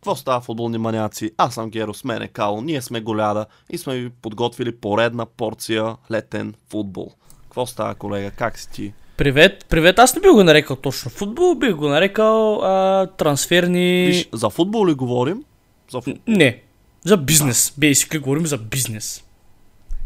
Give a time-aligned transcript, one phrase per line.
[0.00, 1.30] Какво става футболни маняци?
[1.36, 5.26] Аз съм Геро, с мен е Кало, ние сме Голяда и сме ви подготвили поредна
[5.26, 7.12] порция летен футбол.
[7.42, 8.30] Какво става, колега?
[8.30, 8.92] Как си ти?
[9.16, 9.98] Привет, привет.
[9.98, 14.06] Аз не бих го нарекал точно футбол, бих го нарекал а, трансферни...
[14.06, 15.44] Виж, за футбол ли говорим?
[15.90, 16.22] За футбол.
[16.26, 16.62] Не,
[17.04, 17.74] за бизнес.
[17.78, 19.24] Бейсикли говорим за бизнес.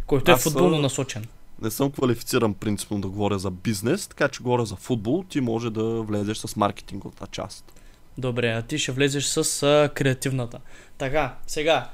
[0.07, 1.25] Който е Аз, футболно а, насочен.
[1.63, 5.25] Не съм квалифициран принципно да говоря за бизнес, така че говоря за футбол.
[5.29, 7.81] Ти може да влезеш с маркетинговата част.
[8.19, 10.59] Добре, а ти ще влезеш с а, креативната.
[10.99, 11.89] Така, сега.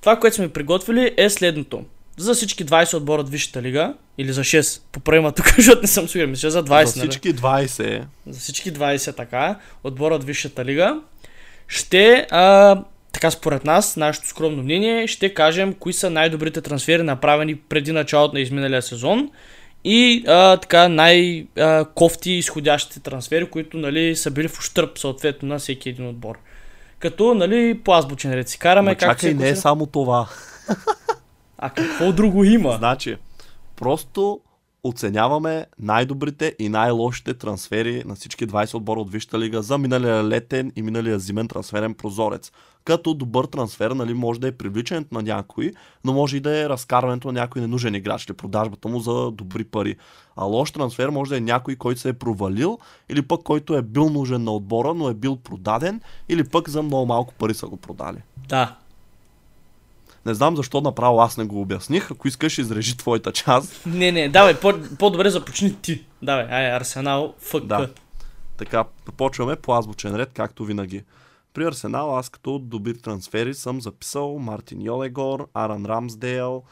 [0.00, 1.84] Това, което сме приготвили е следното.
[2.16, 6.08] За всички 20 отбора от Висшата лига, или за 6, поправима тук, защото не съм
[6.08, 7.10] сигурен, мисля за 20, за нали?
[7.10, 11.00] всички 20 За всички 20 така, отбора от Висшата лига,
[11.68, 17.56] ще, а, така според нас, нашето скромно мнение, ще кажем кои са най-добрите трансфери направени
[17.56, 19.30] преди началото на изминалия сезон
[19.84, 25.88] и а, така най-кофти изходящите трансфери, които нали, са били в ущърп съответно на всеки
[25.88, 26.38] един отбор.
[26.98, 28.90] Като, нали, по азбучен ред си караме.
[28.90, 30.28] Ма чакай, не е само това.
[31.58, 32.76] А какво друго има?
[32.78, 33.16] Значи,
[33.76, 34.40] просто
[34.84, 40.72] оценяваме най-добрите и най-лошите трансфери на всички 20 отбора от Висшата лига за миналия летен
[40.76, 42.52] и миналия зимен трансферен прозорец.
[42.84, 45.72] Като добър трансфер, нали, може да е привличането на някой,
[46.04, 49.64] но може и да е разкарването на някой ненужен играч или продажбата му за добри
[49.64, 49.96] пари.
[50.36, 53.82] А лош трансфер може да е някой, който се е провалил, или пък който е
[53.82, 57.66] бил нужен на отбора, но е бил продаден, или пък за много малко пари са
[57.66, 58.18] го продали.
[58.48, 58.76] Да.
[60.26, 62.10] Не знам защо направо аз не го обясних.
[62.10, 63.86] Ако искаш, изрежи твоята част.
[63.86, 66.04] Не, не, давай, по- по-добре започни ти.
[66.22, 67.64] Давай, ай, Арсенал, ФК.
[67.64, 67.90] Да.
[68.56, 68.84] Така,
[69.16, 71.04] почваме по азбучен ред, както винаги.
[71.54, 76.62] При Арсенал аз като добри трансфери съм записал Мартин Йолегор, Аран Рамсдейл,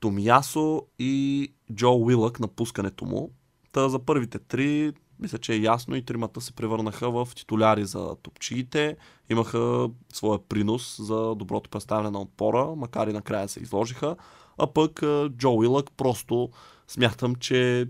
[0.00, 3.30] Томиясо и Джо Уилък на пускането му.
[3.72, 8.16] Та за първите три, мисля, че е ясно и тримата се превърнаха в титуляри за
[8.22, 8.96] топчиите.
[9.30, 14.16] Имаха своя принос за доброто представяне на отпора, макар и накрая се изложиха.
[14.58, 16.50] А пък Джо Уилък просто
[16.88, 17.88] смятам, че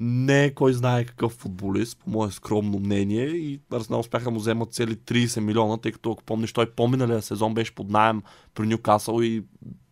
[0.00, 3.26] не е кой знае какъв футболист, по мое скромно мнение.
[3.26, 7.54] И Арсенал успяха му вземат цели 30 милиона, тъй като ако помниш, той по-миналия сезон
[7.54, 8.22] беше под найем
[8.54, 9.44] при Ньюкасъл и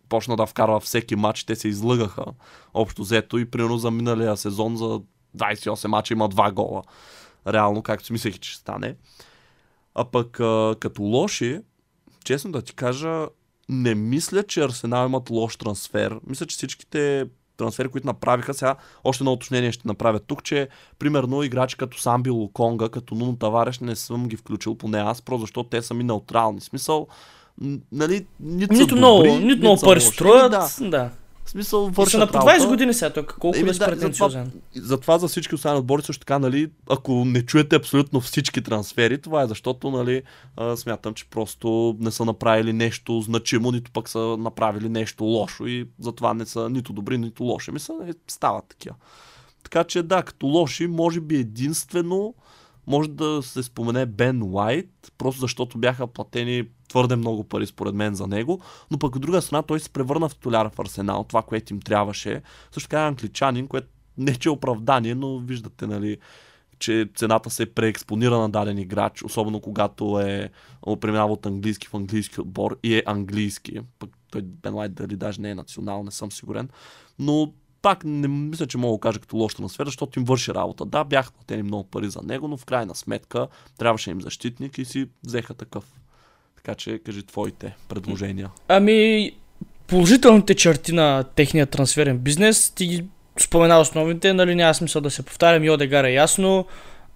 [0.09, 1.43] почна да вкарва всеки матч.
[1.43, 2.25] Те се излъгаха
[2.73, 5.01] общо взето и примерно за миналия сезон за
[5.37, 6.83] 28 мача има 2 гола.
[7.47, 8.95] Реално, както си мислех, че ще стане.
[9.95, 11.59] А пък а, като лоши,
[12.25, 13.27] честно да ти кажа,
[13.69, 16.19] не мисля, че Арсенал имат лош трансфер.
[16.27, 17.25] Мисля, че всичките
[17.57, 20.67] трансфери, които направиха сега, още едно уточнение ще направя тук, че
[20.99, 25.41] примерно играчи като Самби Луконга, като Нуно Тавареш не съм ги включил, поне аз, просто
[25.41, 26.61] защото те са ми неутрални.
[26.61, 27.07] Смисъл,
[27.91, 30.07] нали, нито, са Нито много, добри, нито много пари лоши.
[30.07, 30.51] строят.
[30.51, 31.09] Да, да.
[31.49, 32.67] В смисъл, вършат са на по 20 работа.
[32.67, 34.51] години сега, той колко Еми да си затова, претенциозен.
[34.75, 39.41] затова за всички останали отбори също така, нали, ако не чуете абсолютно всички трансфери, това
[39.41, 40.23] е защото, нали,
[40.57, 45.65] а, смятам, че просто не са направили нещо значимо, нито пък са направили нещо лошо
[45.65, 47.71] и затова не са нито добри, нито лоши.
[47.71, 48.95] Мисля, не стават такива.
[49.63, 52.33] Така че да, като лоши, може би единствено
[52.87, 58.15] може да се спомене Бен Уайт, просто защото бяха платени твърде много пари според мен
[58.15, 61.41] за него, но пък от друга страна той се превърна в толяр в Арсенал, това,
[61.41, 62.41] което им трябваше.
[62.71, 63.87] Също така е англичанин, което
[64.17, 66.17] не че е оправдание, но виждате, нали,
[66.79, 70.49] че цената се преекспонира на даден играч, особено когато е
[71.01, 73.79] преминава от английски в английски отбор и е английски.
[73.99, 76.69] Пък той Бен Уайт дали даже не е национал, не съм сигурен.
[77.19, 80.85] Но пак не мисля, че мога да кажа като лош трансфер, защото им върши работа.
[80.85, 83.47] Да, бяха платени много пари за него, но в крайна сметка
[83.77, 85.83] трябваше им защитник и си взеха такъв.
[86.55, 88.49] Така че кажи твоите предложения.
[88.67, 89.31] Ами,
[89.87, 93.05] положителните черти на техния трансферен бизнес, ти ги
[93.39, 96.65] спомена основните, нали няма смисъл да се повтарям, Йодегар е ясно,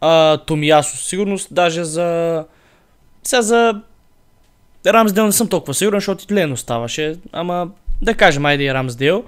[0.01, 2.45] а, Томиясо сигурност, даже за...
[3.23, 3.81] Сега за...
[4.85, 7.69] Рамсдел не съм толкова сигурен, защото и лено ставаше, ама
[8.01, 9.23] да кажем, айде и Рамсдел.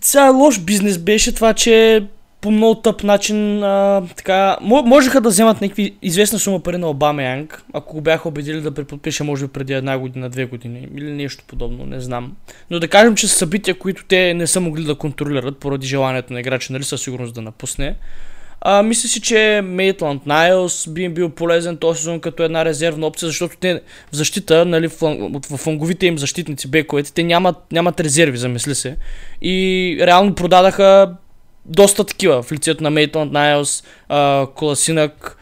[0.00, 2.04] Сега лош бизнес беше това, че
[2.40, 6.90] по много тъп начин а, така, мо- можеха да вземат някакви известна сума пари на
[6.90, 10.88] Обама Янг, ако го бяха убедили да преподпише може би преди една година, две години
[10.96, 12.32] или нещо подобно, не знам.
[12.70, 16.32] Но да кажем, че са събития, които те не са могли да контролират поради желанието
[16.32, 17.96] на играча, нали със сигурност да напусне.
[18.66, 23.06] А, мисля си, че Мейтланд Найлс би им бил полезен този сезон като една резервна
[23.06, 23.80] опция, защото те
[24.12, 28.96] в защита, нали, в, фланговите им защитници, бековете, те нямат, нямат резерви, замисли се.
[29.42, 31.14] И реално продадаха
[31.64, 33.84] доста такива в лицето на Мейтланд Найлс,
[34.54, 35.38] Коласинък,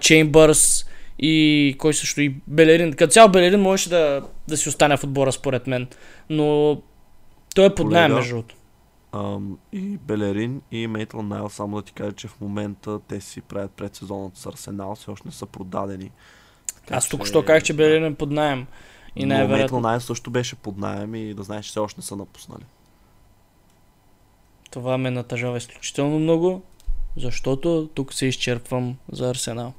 [0.00, 0.86] Чеймбърс
[1.18, 2.92] и кой също и Белерин.
[2.92, 5.86] Като цял Белерин можеше да, да си остане в отбора според мен,
[6.30, 6.78] но
[7.54, 8.54] той е под найем между другото.
[9.12, 13.40] Um, и Белерин и Мейтъл Найл, само да ти кажа, че в момента те си
[13.40, 16.10] правят предсезоната с Арсенал, все още не са продадени.
[16.74, 18.66] Така, Аз тук що казах, че Белерин е под найем.
[19.16, 22.04] И но Мейтъл Найл също беше под найем и да знаеш, че все още не
[22.04, 22.64] са напуснали.
[24.70, 26.62] Това ме натъжава изключително много,
[27.16, 29.72] защото тук се изчерпвам за Арсенал.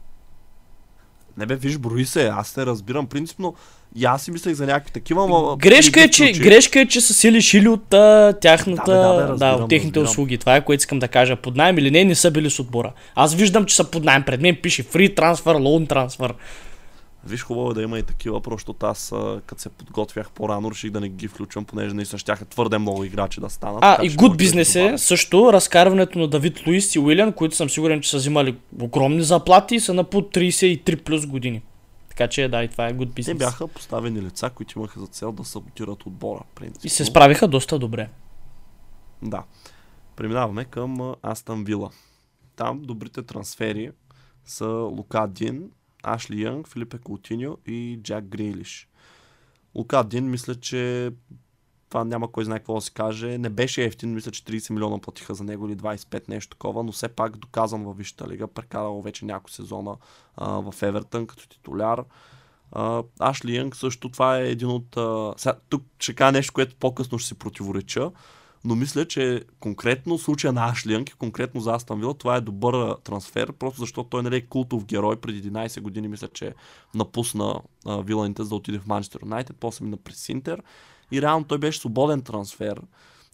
[1.38, 3.56] Не бе, виж, брои се, аз те разбирам принципно.
[3.96, 5.56] И аз си мислех за някакви такива, но...
[5.58, 9.26] Грешка е, че, грешка е, че са се лишили от а, тяхната, да, бе, да,
[9.26, 10.12] бе, разбирам, да, от техните разбирам.
[10.12, 10.38] услуги.
[10.38, 11.36] Това е което искам да кажа.
[11.36, 12.92] Под найем или не, не са били с отбора.
[13.16, 14.24] Аз виждам, че са под найем.
[14.24, 16.32] Пред мен пише free transfer, loan transfer.
[17.26, 19.14] Виж, хубаво е да има и такива, просто аз,
[19.46, 23.40] като се подготвях по-рано, реших да не ги включвам, понеже наистина щяха твърде много играчи
[23.40, 23.80] да станат.
[23.82, 28.02] А, и good бизнес е също разкарването на Давид Луис и Уилиан, които съм сигурен,
[28.02, 31.62] че са взимали огромни заплати и са на по 33 плюс години.
[32.10, 33.38] Така че да, и това е good бизнес.
[33.38, 36.44] Те бяха поставени лица, които имаха за цел да саботират отбора.
[36.56, 36.88] Принципно.
[36.88, 38.10] И се справиха доста добре.
[39.22, 39.44] Да.
[40.16, 41.90] Преминаваме към Астан Вила.
[42.56, 43.92] Там добрите трансфери
[44.46, 45.70] са Лука Дин,
[46.04, 48.88] Ашли Янг, Филипе Култиньо и Джак Грилиш.
[49.76, 51.12] Лука Дин, мисля, че
[51.90, 53.38] това няма кой знае какво да се каже.
[53.38, 56.92] Не беше ефтин, мисля, че 30 милиона платиха за него или 25 нещо такова, но
[56.92, 59.96] все пак доказан във Висшата лига, прекарал вече няколко сезона
[60.36, 62.04] а, в Евертън като титуляр.
[62.72, 64.98] А, Ашли Янг също това е един от...
[64.98, 68.12] А, сега, тук ще нещо, което по-късно ще си противореча,
[68.66, 72.96] но мисля, че конкретно случая на Ашлианг и конкретно за Астан Вила, това е добър
[73.04, 75.16] трансфер, просто защото той нали, е култов герой.
[75.16, 76.54] Преди 11 години мисля, че
[76.96, 80.64] напусна а, Виланите за да отиде в Манчестър Юнайтед, после мина през Синтер
[81.12, 82.82] и реално той беше свободен трансфер.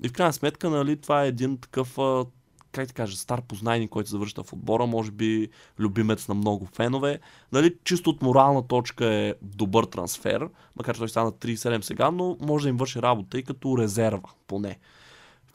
[0.03, 2.25] И в крайна сметка, нали, това е един такъв а,
[2.71, 7.19] как ти кажа, стар познайник, който завършва в отбора, може би любимец на много фенове.
[7.51, 12.38] Нали, чисто от морална точка е добър трансфер, макар че той стана 37 сега, но
[12.41, 14.79] може да им върши работа и като резерва, поне.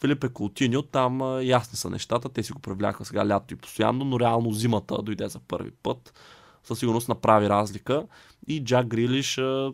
[0.02, 4.04] Филипе Култиньо, там а, ясни са нещата, те си го привляха сега лято и постоянно,
[4.04, 6.14] но реално зимата дойде за първи път.
[6.64, 8.06] Със сигурност направи разлика.
[8.46, 9.72] И Джак Грилиш, а,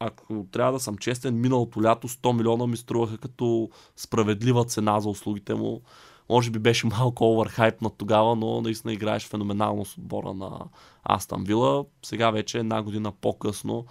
[0.00, 5.08] ако трябва да съм честен, миналото лято 100 милиона ми струваха като справедлива цена за
[5.08, 5.82] услугите му.
[6.30, 10.60] Може би беше малко оверхайп на тогава, но наистина играеш феноменално с отбора на
[11.04, 11.84] Астан Вила.
[12.02, 13.86] Сега вече една година по-късно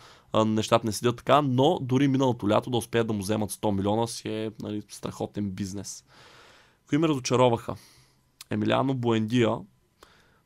[0.45, 4.07] нещата не седят така, но дори миналото лято да успеят да му вземат 100 милиона
[4.07, 6.05] си е нали, страхотен бизнес.
[6.89, 7.75] Кои ме разочароваха?
[8.49, 9.57] Емилиано Буендия,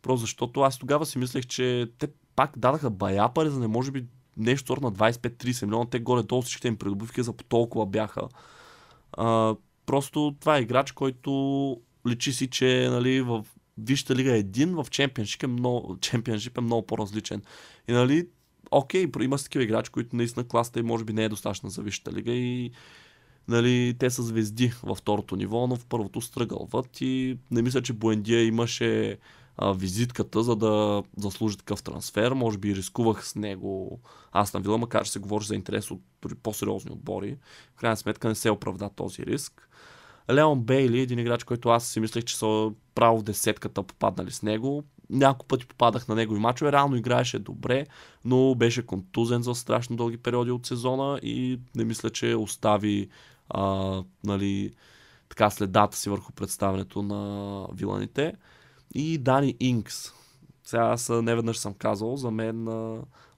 [0.02, 3.92] просто защото аз тогава си мислех, че те пак дадаха бая пари, за не може
[3.92, 4.06] би
[4.38, 8.28] нещо на 25-30 милиона, те горе-долу всичките им придобивки за по толкова бяха.
[9.12, 11.32] А, просто това е играч, който
[12.08, 13.46] личи си, че нали, в
[13.78, 17.42] Вижте лига един, в чемпионшип е много, чемпионшип е много по-различен.
[17.88, 18.28] И нали,
[18.72, 22.14] окей, има такива играчи, които наистина класата и може би не е достатъчна за Висшата
[22.14, 22.72] лига и
[23.48, 27.94] нали, те са звезди във второто ниво, но в първото стръгълват и не мисля, че
[27.94, 29.18] Буендия имаше
[29.58, 32.32] а, визитката, за да заслужи такъв трансфер.
[32.32, 34.00] Може би рискувах с него
[34.32, 36.02] аз на Вила, макар че се говори за интерес от
[36.44, 37.38] по-сериозни отбори.
[37.76, 39.70] В крайна сметка не се оправда този риск.
[40.32, 44.42] Леон Бейли, един играч, който аз си мислех, че са право в десетката попаднали с
[44.42, 47.86] него няколко пъти попадах на негови мачове, реално играеше добре,
[48.26, 53.10] но беше контузен за страшно дълги периоди от сезона и не мисля, че остави
[53.50, 54.74] а, нали,
[55.30, 58.34] така следата си върху представенето на виланите.
[58.94, 60.14] И Дани Инкс.
[60.64, 62.68] Сега аз не веднъж съм казал, за мен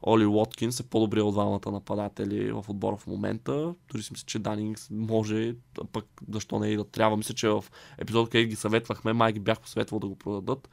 [0.01, 3.73] Оли Уоткинс е по-добрия от двамата нападатели в отбора в момента.
[3.91, 5.55] Дори си мисля, че Дани Инкс може,
[5.91, 7.17] пък защо не и да трябва.
[7.17, 7.63] Мисля, че в
[7.97, 10.69] епизод, където ги съветвахме, май ги бях посъветвал да го продадат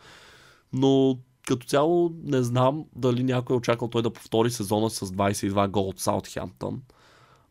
[0.73, 5.69] но като цяло не знам дали някой е очаквал той да повтори сезона с 22
[5.69, 6.83] гол от Саутхемптън.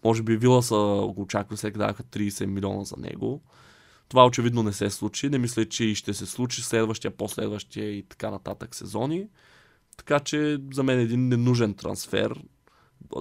[0.04, 0.76] Може би Вила са
[1.16, 3.42] го очаквали, след като даха 30 милиона за него.
[4.12, 5.30] Това очевидно не се случи.
[5.30, 9.28] Не мисля, че и ще се случи следващия, последващия и така нататък сезони.
[9.98, 12.44] Така че за мен е един ненужен трансфер.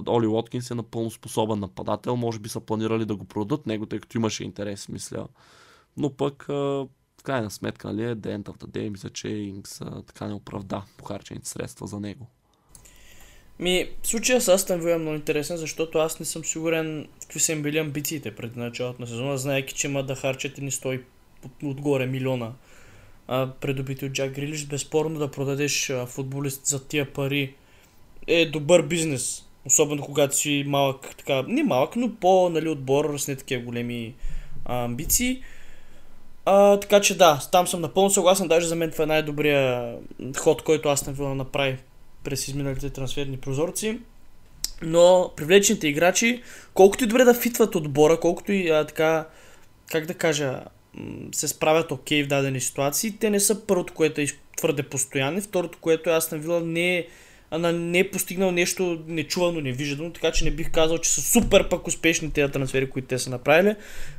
[0.07, 2.15] Оли Уоткинс е напълно способен нападател.
[2.15, 5.27] Може би са планирали да го продадат него, тъй като имаше интерес, мисля.
[5.97, 6.87] Но пък в
[7.23, 12.27] крайна сметка, нали, е the мисля, че Инкс така не оправда похарчените средства за него.
[13.61, 17.51] Ми, случая с Астън Вил е много интересен, защото аз не съм сигурен какви са
[17.51, 21.01] им били амбициите преди началото на сезона, знаеки, че има да харчат ни 100
[21.63, 22.51] отгоре милиона
[23.27, 24.65] а, придобити от Джак Грилиш.
[24.65, 27.53] Безспорно да продадеш а, футболист за тия пари
[28.27, 29.45] е добър бизнес.
[29.65, 34.13] Особено когато си малък, така, не малък, но по нали, отбор с не такива големи
[34.65, 35.41] а, амбиции.
[36.45, 38.47] А, така че да, там съм напълно съгласен.
[38.47, 39.95] Даже за мен това е най-добрия
[40.37, 41.77] ход, който аз не направи
[42.23, 43.99] през изминалите трансферни прозорци.
[44.81, 46.41] Но привлечените играчи,
[46.73, 49.27] колкото и добре да фитват отбора, колкото и а, така,
[49.91, 50.63] как да кажа,
[51.31, 54.25] се справят окей okay в дадени ситуации, те не са първото, което е
[54.57, 57.07] твърде постоянно, второто, което е Астан Вила не е
[57.59, 61.87] не е постигнал нещо нечувано, невиждано, така че не бих казал, че са супер пък
[61.87, 63.75] успешни тези трансфери, които те са направили.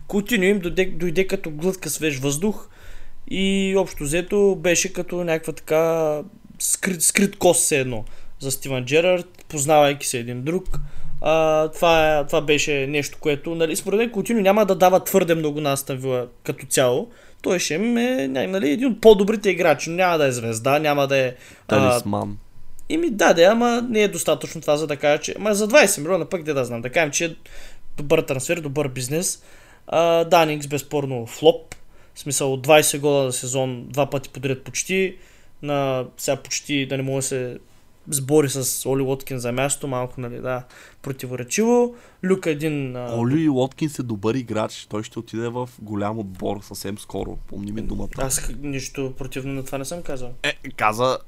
[0.06, 2.68] Кутино им дойде, дойде като глътка свеж въздух
[3.30, 6.22] и общо взето беше като някаква така
[6.62, 8.04] скрит, скрит кост все едно
[8.40, 10.78] за Стивен Джерард, познавайки се един друг.
[11.20, 15.34] А, това, е, това беше нещо, което, нали, според мен Кутино няма да дава твърде
[15.34, 17.08] много на Астан като цяло.
[17.42, 17.78] Той ще е
[18.28, 21.34] нали, един от по-добрите играчи, няма да е звезда, няма да е...
[21.66, 22.38] Талисман.
[22.88, 25.34] И ми даде, ама не е достатъчно това, за да кажа, че...
[25.38, 26.82] Ама за 20 милиона пък де да знам.
[26.82, 27.34] Да кажем, че е
[27.96, 29.42] добър трансфер, добър бизнес.
[29.86, 31.74] А, Данингс безспорно флоп.
[32.14, 35.16] В смисъл от 20 гола на сезон, два пъти подред почти.
[35.62, 37.58] На сега почти да не мога да се
[38.10, 40.64] сбори с Оли Лоткин за място, малко, нали, да,
[41.02, 41.94] противоречиво.
[42.24, 42.96] Люк един...
[42.96, 43.16] А...
[43.16, 47.82] Оли Лоткинс е добър играч, той ще отиде в голям отбор съвсем скоро, помни ми
[47.82, 48.08] думата.
[48.18, 50.32] Аз нищо противно на това не съм казал.
[50.42, 51.18] Е, каза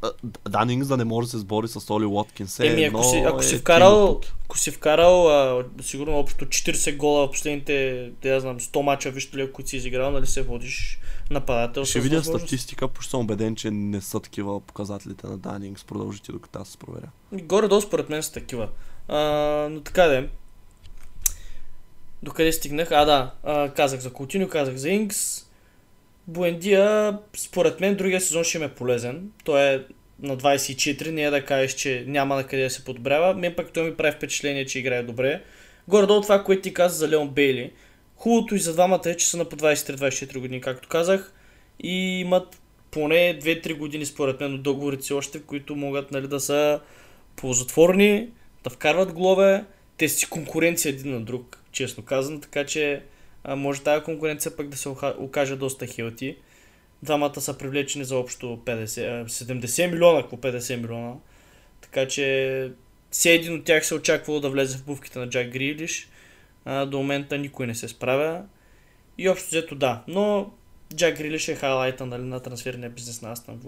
[0.48, 2.60] Данингс да не може да се сбори с Оли Лоткинс.
[2.60, 6.96] Е, Еми, ако, си, ако, е си вкарал, ако си вкарал а, сигурно общо 40
[6.96, 11.00] гола в последните, да знам, 100 мача, вижте ли, които си изиграл, нали се водиш
[11.30, 11.84] нападател.
[11.84, 15.84] Ще видя статистика, почти съм убеден, че не са такива показателите на Данингс.
[15.84, 17.08] Продължите докато аз се проверя.
[17.32, 18.68] Горе-долу според мен са такива.
[19.08, 20.24] Но така да е.
[22.22, 22.92] Докъде стигнах?
[22.92, 23.30] А, да.
[23.42, 25.44] А, казах за Кутиньо, казах за Инкс.
[26.26, 29.30] Буендия, според мен, другия сезон ще им е полезен.
[29.44, 29.80] Той е
[30.22, 33.34] на 24, не е да кажеш, че няма на къде да се подобрява.
[33.34, 35.42] Мен пък той ми прави впечатление, че играе добре.
[35.88, 37.72] Горе-долу това, което ти каза за Леон Бейли.
[38.16, 41.32] Хубавото и за двамата е, че са на по 23-24 години, както казах.
[41.82, 46.40] И имат поне 2-3 години, според мен, от договорите си още, които могат нали, да
[46.40, 46.80] са
[47.36, 48.28] ползотворни,
[48.64, 49.64] да вкарват главе.
[49.96, 53.02] Те си конкуренция един на друг, честно казано, така че
[53.44, 56.36] а, може тази конкуренция пък да се окаже доста хелти.
[57.02, 61.14] Двамата са привлечени за общо 50, 70 милиона, ако 50 милиона.
[61.80, 62.72] Така че
[63.10, 66.08] все един от тях се очаквало да влезе в бувките на Джак Грилиш.
[66.64, 68.44] А, до момента никой не се справя.
[69.18, 70.04] И общо взето да.
[70.08, 70.52] Но
[70.94, 73.60] Джак Грилиш е хайлайта нали, на трансферния бизнес на Астан.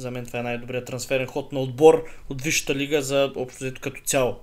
[0.00, 4.00] За мен това е най-добрият трансферен ход на отбор от Висшата лига за общо като
[4.04, 4.36] цяло.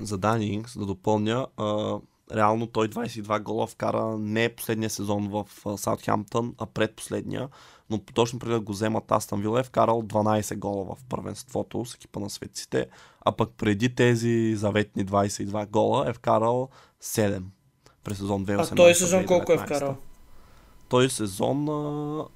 [0.00, 1.98] За Дани Инкс да допълня, а,
[2.34, 5.46] реално той 22 гола вкара не последния сезон в
[5.76, 7.48] Саутхемптън, а предпоследния,
[7.90, 11.94] но точно преди да го вземат Астан Вила е вкарал 12 гола в първенството с
[11.94, 12.86] екипа на светците,
[13.20, 16.68] а пък преди тези заветни 22 гола е вкарал
[17.02, 17.42] 7
[18.04, 18.72] през сезон 2018.
[18.72, 19.96] А този сезон колко е вкарал?
[20.90, 21.68] Той сезон,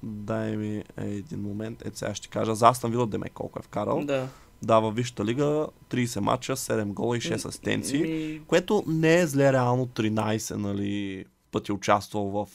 [0.03, 4.03] дай ми един момент, е сега ще кажа, за Астан Вила Деме колко е вкарал.
[4.03, 4.27] Да.
[4.61, 8.41] Да, във Висшата лига 30 мача, 7 гола и 6 асистенции, ми...
[8.47, 12.47] което не е зле реално 13 нали, пъти участвал в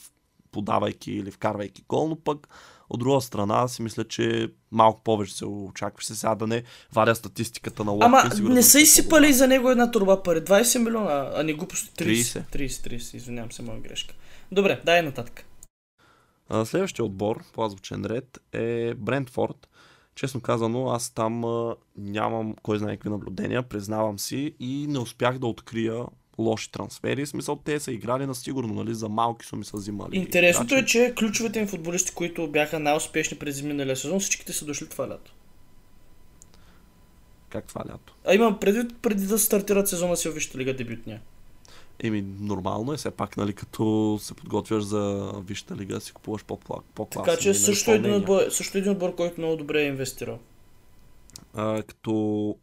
[0.53, 2.49] подавайки или вкарвайки гол, но пък
[2.91, 7.15] от друга страна си мисля, че малко повече се очакваше се сега да не варя
[7.15, 8.07] статистиката на Лоткин.
[8.07, 10.41] Ама не са изсипали за него една турба пари.
[10.41, 12.45] 20 милиона, а не глупости 30.
[12.55, 14.15] 30, 30, 30, извинявам се, моя грешка.
[14.53, 15.45] Добре, дай нататък.
[16.65, 19.69] Следващия отбор по азбучен ред е Брентфорд.
[20.15, 25.39] Честно казано, аз там а, нямам кой знае какви наблюдения, признавам си и не успях
[25.39, 26.05] да открия
[26.39, 27.25] лоши трансфери.
[27.25, 30.17] В смисъл, те са играли на сигурно, нали, за малки суми са взимали.
[30.17, 30.99] Интересното играчи.
[30.99, 35.09] е, че ключовите им футболисти, които бяха най-успешни през миналия сезон, всичките са дошли това
[35.09, 35.35] лято.
[37.49, 38.15] Как това лято?
[38.27, 41.21] А имам предвид преди да стартират сезона си в Висшата лига дебютния.
[42.03, 47.25] Еми, нормално е все пак, нали, като се подготвяш за Висшата лига, си купуваш по-класни.
[47.25, 50.39] Така че нали, също, един отбор, също един отбор, който много добре е инвестирал.
[51.55, 52.57] А, като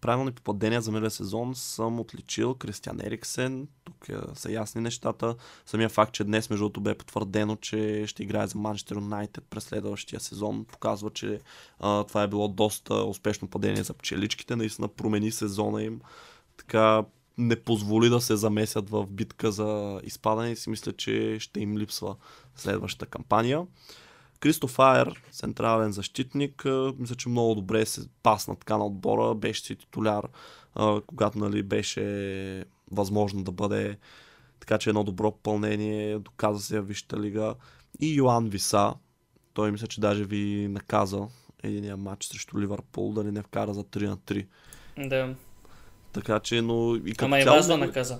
[0.00, 3.68] правилни попадения за миналия сезон съм отличил Кристиан Ериксен.
[3.84, 5.34] Тук е, са ясни нещата.
[5.66, 9.64] Самия факт, че днес между другото бе потвърдено, че ще играе за Манчестър Юнайтед през
[9.64, 11.40] следващия сезон, показва, че
[11.80, 14.56] а, това е било доста успешно падение за пчеличките.
[14.56, 16.00] Наистина промени сезона им.
[16.56, 17.04] Така
[17.38, 21.78] не позволи да се замесят в битка за изпадане и си мисля, че ще им
[21.78, 22.16] липсва
[22.56, 23.66] следващата кампания.
[24.40, 26.64] Кристоф Айер, централен защитник,
[26.98, 30.28] мисля, че много добре се пасна така на отбора, беше си титуляр,
[31.06, 33.98] когато нали, беше възможно да бъде
[34.60, 37.54] така че едно добро попълнение, доказа се Висшата лига.
[38.00, 38.94] И Йоан Виса,
[39.52, 41.28] той мисля, че даже ви наказа
[41.62, 44.46] единия матч срещу Ливърпул да не вкара за 3 на 3.
[45.08, 45.34] Да.
[46.16, 48.18] Така че, но и като Ама и цяло Вазва него- наказа.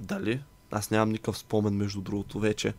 [0.00, 0.40] Дали?
[0.70, 2.74] Аз нямам никакъв спомен, между другото, вече.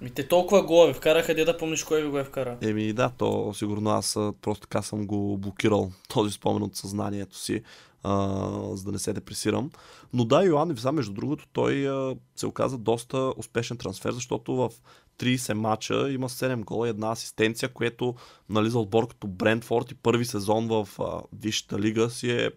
[0.00, 2.58] Ми те толкова голове вкараха, де да помниш кой ви го е вкара.
[2.60, 7.62] Еми да, то сигурно аз просто така съм го блокирал този спомен от съзнанието си,
[8.02, 8.40] а,
[8.76, 9.70] за да не се депресирам.
[10.12, 14.70] Но да, Йоан Виса, между другото, той а, се оказа доста успешен трансфер, защото в
[15.18, 18.14] 30 мача има 7 гола и една асистенция, което
[18.48, 22.50] нали, за отбор като Брентфорд и първи сезон в а, Висшата лига си е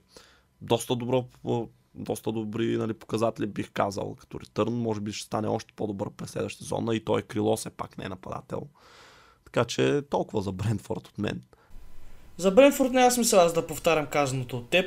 [0.61, 1.25] доста добро
[1.95, 4.73] доста добри нали, показатели бих казал като ретърн.
[4.73, 7.97] Може би ще стане още по-добър през следващата зона и той е крило, все пак
[7.97, 8.61] не е нападател.
[9.45, 11.41] Така че толкова за Брентфорд от мен.
[12.37, 14.85] За Бренфорд няма смисъл аз да повтарям казаното от теб.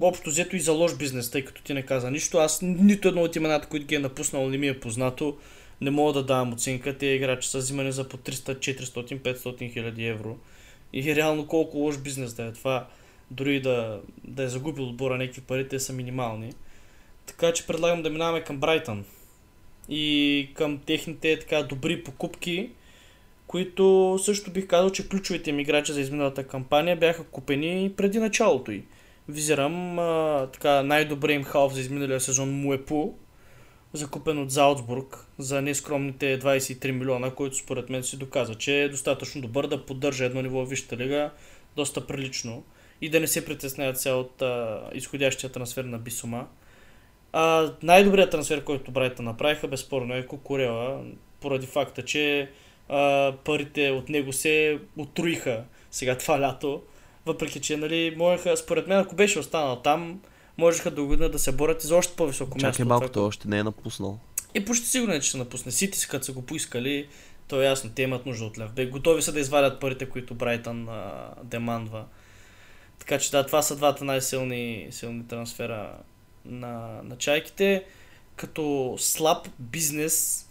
[0.00, 2.38] Общо взето и за лош бизнес, тъй като ти не каза нищо.
[2.38, 5.36] Аз нито едно от имената, които ги е напуснал, не ми е познато.
[5.80, 6.98] Не мога да давам оценка.
[6.98, 10.36] Те играчи са взимани за по 300, 400, 500 хиляди евро.
[10.92, 12.86] И реално колко лош бизнес да е това.
[13.30, 16.52] Дори да, да е загубил отбора някакви пари, те са минимални.
[17.26, 19.04] Така че предлагам да минаваме към Брайтън.
[19.88, 22.70] И към техните така добри покупки,
[23.46, 28.72] които също бих казал, че ключовите им играчи за изминалата кампания бяха купени преди началото
[28.72, 28.84] й.
[29.28, 33.12] Визирам а, така най-добрият им халф за изминалия сезон Муепу,
[33.92, 39.40] закупен от Заутсбург за нескромните 23 милиона, който според мен си доказа, че е достатъчно
[39.40, 41.30] добър да поддържа едно ниво в Висшата лига
[41.76, 42.64] доста прилично
[43.00, 46.46] и да не се притесняват сега от а, изходящия трансфер на Бисома.
[47.32, 51.02] А, най-добрият трансфер, който Брайта направиха, безспорно е Кукурела,
[51.40, 52.50] поради факта, че
[52.88, 56.82] а, парите от него се отруиха сега това лято.
[57.26, 60.20] Въпреки, че, нали, можеха, според мен, ако беше останал там,
[60.58, 62.72] можеха до година да се борят и за още по-високо място.
[62.72, 64.18] Чакай малко, той още не е напуснал.
[64.54, 65.72] и почти сигурен, е, че ще напусне.
[65.72, 67.08] Сити, си, като са го поискали,
[67.48, 68.72] то е ясно, те имат нужда от лев.
[68.72, 72.04] Бе, готови са да извадят парите, които Брайтън а, демандва.
[72.98, 75.96] Така че да, това са двата най-силни силни трансфера
[76.44, 77.84] на, на чайките.
[78.36, 80.48] Като слаб бизнес,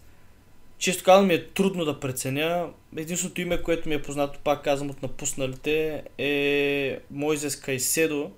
[0.78, 2.70] често казвам ми е трудно да преценя.
[2.98, 8.32] Единственото име, което ми е познато, пак казвам от напусналите, е Мойзес Кайседо.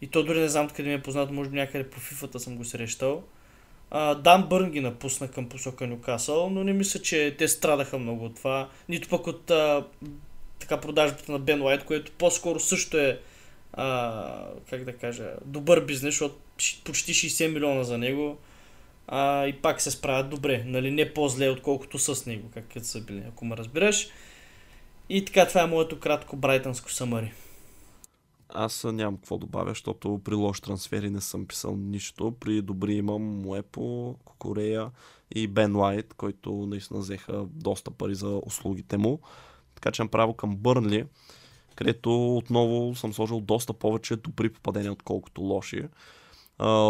[0.00, 2.56] И то дори не знам откъде ми е познато, може би някъде по фифата съм
[2.56, 3.22] го срещал.
[3.90, 8.24] А, Дан Бърн ги напусна към посока Нюкасъл, но не мисля, че те страдаха много
[8.24, 8.68] от това.
[8.88, 9.84] Нито пък от а,
[10.58, 13.20] така продажбата на Бен Уайт, което по-скоро също е
[13.72, 16.34] а, как да кажа, добър бизнес, защото
[16.84, 18.38] почти 60 милиона за него
[19.08, 20.64] а, и пак се справят добре.
[20.66, 20.90] Нали?
[20.90, 24.08] Не по-зле, отколкото с него, как са били, ако ме разбираш.
[25.08, 27.32] И така, това е моето кратко брайтънско самари.
[28.48, 32.34] Аз нямам какво добавя, защото при лош трансфери не съм писал нищо.
[32.40, 34.90] При добри имам Муепо, Кокорея
[35.34, 39.20] и Бен Лайт, който наистина взеха доста пари за услугите му.
[39.76, 41.04] Така че направо към Бърнли,
[41.76, 45.82] където отново съм сложил доста повече добри попадения, отколкото лоши.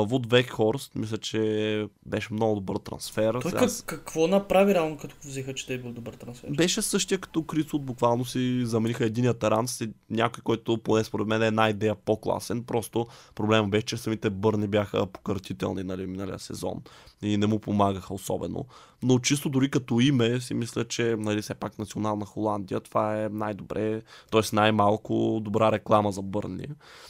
[0.06, 3.32] Вуд Векхорст, мисля, че беше много добър трансфер.
[3.32, 6.48] Той Сега как, какво направи реално, като го взеха, че да е бил добър трансфер?
[6.50, 11.42] Беше същия като Крисот, буквално си замениха единия таран с някой, който поне според мен
[11.42, 12.64] е една идея по-класен.
[12.64, 16.82] Просто проблема беше, че самите бърни бяха пократителни нали, миналия сезон
[17.22, 18.64] и не му помагаха особено.
[19.02, 23.28] Но чисто дори като име си мисля, че нали, все пак национална Холандия, това е
[23.28, 24.40] най-добре, т.е.
[24.52, 26.66] най-малко добра реклама за Бърни.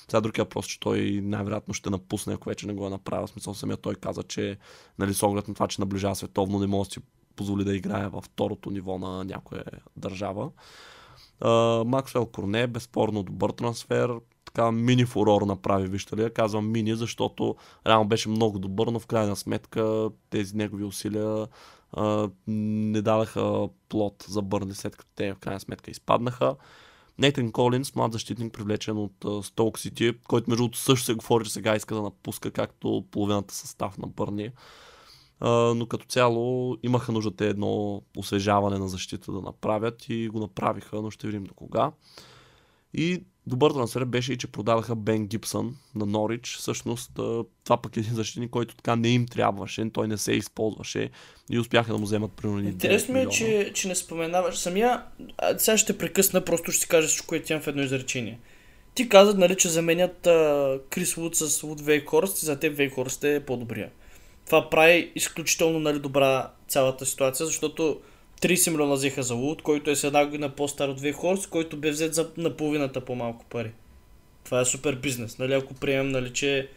[0.09, 3.27] Сега другия въпрос, че той най-вероятно ще напусне, ако вече не го е направил.
[3.27, 4.59] Смисъл самия той каза, че
[4.99, 7.01] нали, с оглед на това, че наближава световно, не може да си
[7.37, 9.65] позволи да играе във второто ниво на някоя
[9.97, 10.51] държава.
[11.85, 14.11] Максвел Корне, безспорно добър трансфер.
[14.45, 16.33] Така мини фурор направи, вижте ли.
[16.35, 17.57] Казвам мини, защото
[17.87, 21.47] реално беше много добър, но в крайна сметка тези негови усилия
[21.97, 26.57] uh, не дадаха плод за Бърни, след като те в крайна сметка изпаднаха.
[27.19, 31.53] Нейтан Колинс, млад защитник, привлечен от Столк Сити, който между другото също се говори, че
[31.53, 34.51] сега иска да напуска, както половината състав на Бърни.
[35.77, 41.03] Но като цяло имаха нужда те едно освежаване на защита да направят и го направиха,
[41.03, 41.93] но ще видим до кога.
[42.95, 46.57] И добър трансфер беше и, че продадаха Бен Гибсън на Норич.
[46.59, 47.11] Всъщност
[47.65, 51.11] това пък е един защитник, който така не им трябваше, той не се използваше
[51.51, 55.03] и успяха да му вземат примерно Интересно 9 ми е, че, че не споменаваш самия.
[55.39, 58.39] А, сега ще прекъсна, просто ще си кажа всичко, което имам в едно изречение.
[58.95, 63.25] Ти каза, нали, че заменят а, Крис Вуд с Вуд Вейхорст и за теб Вейхорст
[63.25, 63.91] е по-добрия.
[64.47, 68.01] Това прави изключително нали, добра цялата ситуация, защото
[68.41, 71.91] 30 милиона взеха за Вуд, който е с една година по-стар от Вейхорст, който бе
[71.91, 73.73] взет за наполовината по-малко пари.
[74.45, 76.69] Това е супер бизнес, нали, ако приемем, нали, че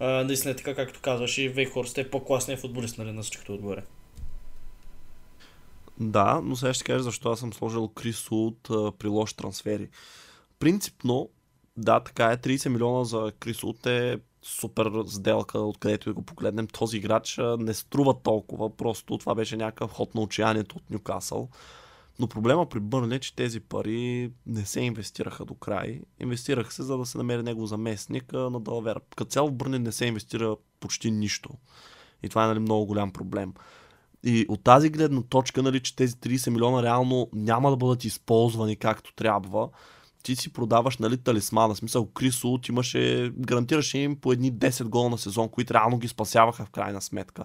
[0.00, 3.82] а, наистина е така, както казваш, и Вейхорст е по-класният футболист, нали, на всичкото отгоре.
[6.00, 8.62] Да, но сега ще кажа защо аз съм сложил Крис от
[8.98, 9.88] при лоши трансфери.
[10.58, 11.30] Принципно,
[11.76, 16.66] да, така е, 30 милиона за Крис Ут е супер сделка, откъдето и го погледнем.
[16.66, 21.48] Този играч не струва толкова, просто това беше някакъв ход на отчаянието от Нюкасъл.
[22.18, 26.00] Но проблема при Бърн е, че тези пари не се инвестираха до край.
[26.20, 29.00] Инвестираха се, за да се намери него заместник на Далавера.
[29.16, 31.50] Като цяло Бърни не се инвестира почти нищо.
[32.22, 33.54] И това е нали, много голям проблем.
[34.24, 38.76] И от тази гледна точка, нали, че тези 30 милиона реално няма да бъдат използвани
[38.76, 39.68] както трябва,
[40.26, 41.76] ти си продаваш нали, талисмана.
[41.76, 46.08] Смисъл, Крис Улт имаше, гарантираше им по едни 10 гола на сезон, които реално ги
[46.08, 47.44] спасяваха в крайна сметка.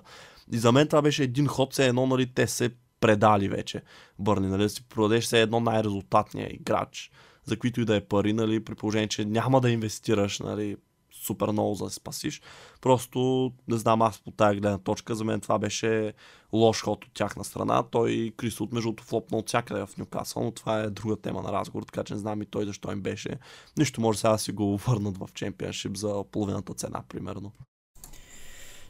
[0.51, 3.81] И за мен това беше един ход, все едно, нали, те се предали вече.
[4.19, 7.11] Бърни, нали, да си продадеш все едно най-резултатния играч,
[7.45, 10.77] за които и да е пари, нали, при положение, че няма да инвестираш, нали,
[11.25, 12.41] супер много за да се спасиш.
[12.81, 16.13] Просто, не знам, аз по тази гледна точка, за мен това беше
[16.53, 17.83] лош ход от тяхна страна.
[17.83, 21.51] Той Крис от между флопна от всякъде в Нюкасъл, но това е друга тема на
[21.51, 23.29] разговор, така че не знам и той защо им беше.
[23.77, 27.51] Нищо може сега да си го върнат в чемпионшип за половината цена, примерно.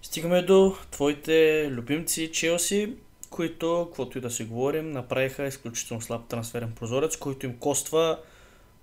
[0.02, 2.96] Стигаме до твоите любимци Челси,
[3.30, 8.20] които, каквото и да си говорим, направиха изключително слаб трансферен прозорец, който им коства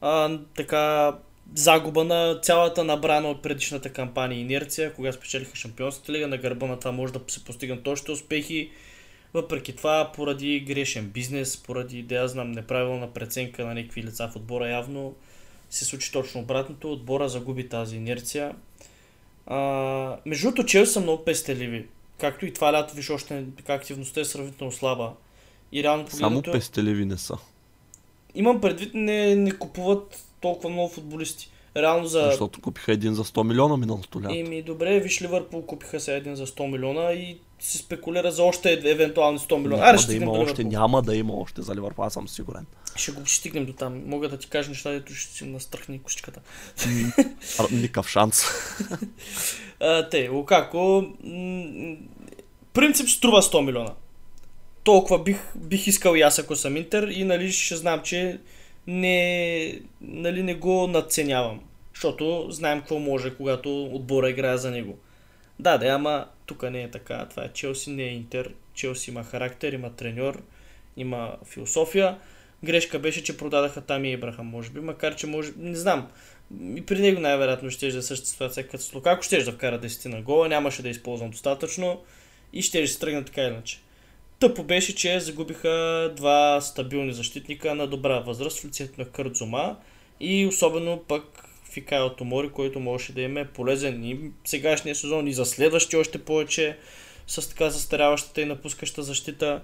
[0.01, 1.15] а, така
[1.55, 6.79] загуба на цялата набрана от предишната кампания инерция, кога спечелиха Шампионската лига, на гърба на
[6.79, 8.71] това може да се постигнат още успехи.
[9.35, 14.37] Въпреки това, поради грешен бизнес, поради, да я знам, неправилна преценка на някакви лица в
[14.37, 15.15] отбора, явно
[15.71, 16.93] се случи точно обратното.
[16.93, 18.55] Отбора загуби тази инерция.
[19.47, 21.87] А, между другото, Челси са много пестеливи.
[22.19, 25.13] Както и това лято, виж още активността е сравнително слаба.
[25.73, 26.45] И реално погледнато...
[26.45, 27.37] Само пестеливи не са.
[28.35, 31.51] Имам предвид, не, не купуват толкова много футболисти.
[31.77, 32.23] Реално за...
[32.23, 34.35] Защото купиха един за 100 милиона миналото лято.
[34.35, 38.81] Еми, добре, виж Ливърпул купиха се един за 100 милиона и се спекулира за още
[38.85, 39.77] евентуални 100 милиона.
[39.77, 42.67] Няма Аре, да има още, няма да има още за Ливърпул, аз съм сигурен.
[42.97, 44.03] Ще го стигнем до там.
[44.07, 46.41] Мога да ти кажа неща, дето ще си настръхне кошичката.
[47.71, 48.45] Никакъв шанс.
[49.81, 51.05] а, те, Лукако,
[52.73, 53.93] принцип струва 100 милиона.
[54.85, 58.39] Толкова бих, бих искал и аз, ако съм Интер и нали ще знам, че
[58.89, 61.61] не, нали, не го надценявам.
[61.95, 64.99] Защото знаем какво може, когато отбора играе за него.
[65.59, 67.27] Да, да, ама тук не е така.
[67.31, 68.53] Това е Челси, не е Интер.
[68.75, 70.43] Челси има характер, има треньор,
[70.97, 72.19] има философия.
[72.65, 76.09] Грешка беше, че продадаха там и Ибрахам, може би, макар че може, не знам.
[76.77, 79.81] И при него най-вероятно ще да е същата ситуация като с Лукако, ще да вкара
[79.81, 82.01] 10 на гола, нямаше да използвам достатъчно
[82.53, 83.81] и ще се тръгна така иначе.
[84.41, 89.77] Тъпо беше, че загубиха два стабилни защитника на добра възраст в лицето на Кърдзума
[90.21, 95.33] и особено пък Фикайл Томори, който можеше да им е полезен и сегашния сезон и
[95.33, 96.79] за следващия още повече
[97.27, 99.63] с така застаряващата и напускаща защита.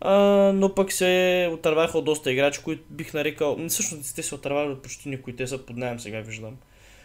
[0.00, 0.14] А,
[0.54, 3.58] но пък се отърваха от доста играчи, които бих нарекал...
[3.68, 6.56] Всъщност те се отървали от почти никой, те са под найем сега виждам.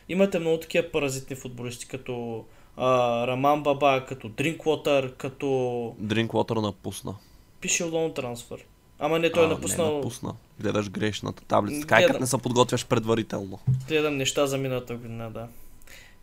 [0.10, 2.46] Имате много такива паразитни футболисти, като
[2.78, 5.46] а, Раман Баба, като Drinkwater, като...
[6.02, 7.16] Drinkwater напусна.
[7.62, 8.66] Пише лоун трансфер.
[9.00, 9.88] Ама не, той е напуснал...
[9.88, 10.34] Не напусна.
[10.60, 11.82] Гледаш грешната таблица.
[11.82, 12.22] Така Гледам...
[12.22, 13.60] не се подготвяш предварително.
[13.88, 15.48] Гледам неща за миналата година, да.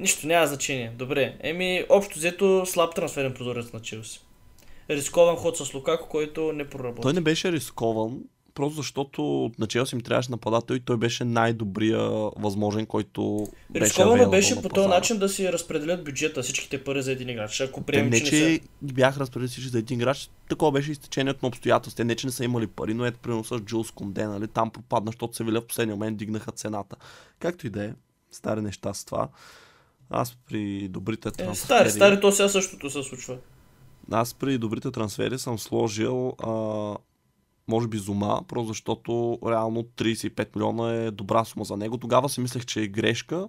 [0.01, 0.93] Нищо, няма значение.
[0.99, 1.37] Добре.
[1.41, 4.21] Еми, общо взето слаб трансферен прозорец на Челси.
[4.91, 7.03] Рискован ход с Лукако, който не проработи.
[7.03, 8.19] Той не беше рискован,
[8.55, 12.01] просто защото на Челси им трябваше нападател и той беше най-добрия
[12.37, 17.13] възможен, който беше Рисковано беше по този начин да си разпределят бюджета, всичките пари за
[17.13, 17.61] един играч.
[17.61, 18.95] Ако приемем, не, че, не са...
[18.95, 22.05] бях разпределили всички за един играч, такова беше изтечението на обстоятелства.
[22.05, 24.49] Не, че не са имали пари, но ето примерно с Джилс Конде, нали?
[24.49, 26.97] там пропадна, защото се виля в последния момент дигнаха цената.
[27.39, 27.91] Както и да е,
[28.31, 29.29] стари неща с това.
[30.11, 31.65] Аз при добрите е, трансфери...
[31.65, 33.37] Стари, стари, то сега същото се случва.
[34.11, 36.51] Аз при добрите трансфери съм сложил а,
[37.71, 41.99] може би Зума, просто защото реално 35 милиона е добра сума за него.
[41.99, 43.49] Тогава си мислех, че е грешка,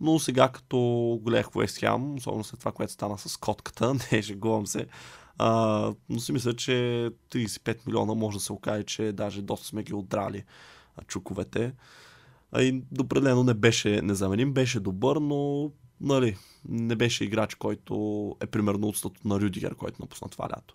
[0.00, 0.78] но сега като
[1.22, 4.86] гледах Уест Хем, особено след това, което стана с котката, не жегувам се,
[5.38, 9.82] а, но си мисля, че 35 милиона може да се окаже, че даже доста сме
[9.82, 10.44] ги отдрали
[11.06, 11.72] чуковете.
[12.52, 16.36] А и определено не беше незаменим, беше добър, но нали,
[16.68, 17.94] не беше играч, който
[18.40, 20.74] е примерно от на Рюдигер, който напусна това лято.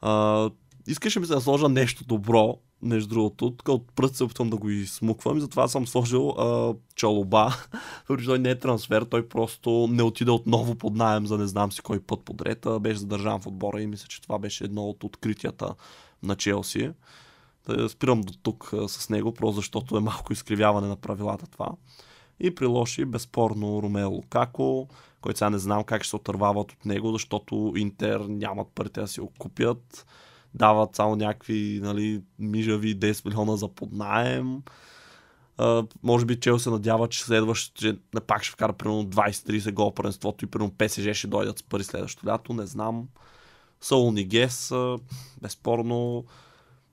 [0.00, 0.50] А,
[0.86, 3.50] искаше ми се да сложа нещо добро, между другото.
[3.50, 7.54] Тук от пръст се опитвам да го измуквам и затова съм сложил а, чалоба.
[8.08, 11.72] Въпреки той не е трансфер, той просто не отиде отново под найем за не знам
[11.72, 12.66] си кой път подред.
[12.80, 15.74] Беше задържан в отбора и мисля, че това беше едно от откритията
[16.22, 16.90] на Челси.
[17.68, 21.68] Да спирам до тук а, с него, просто защото е малко изкривяване на правилата това.
[22.40, 24.88] И при лоши, безспорно, Ромео Лукако,
[25.20, 29.08] който сега не знам как ще се отървават от него, защото Интер нямат парите да
[29.08, 30.06] си го купят
[30.54, 34.62] дават само някакви нали, мижави 10 милиона за поднаем.
[35.58, 39.94] Uh, може би Чел се надява, че следващото, че пак ще вкара примерно 20-30 гол
[39.94, 43.08] първенството и примерно ПСЖ ще дойдат с пари следващото лято, не знам.
[43.80, 45.00] Саул Нигес, uh,
[45.42, 46.24] безспорно.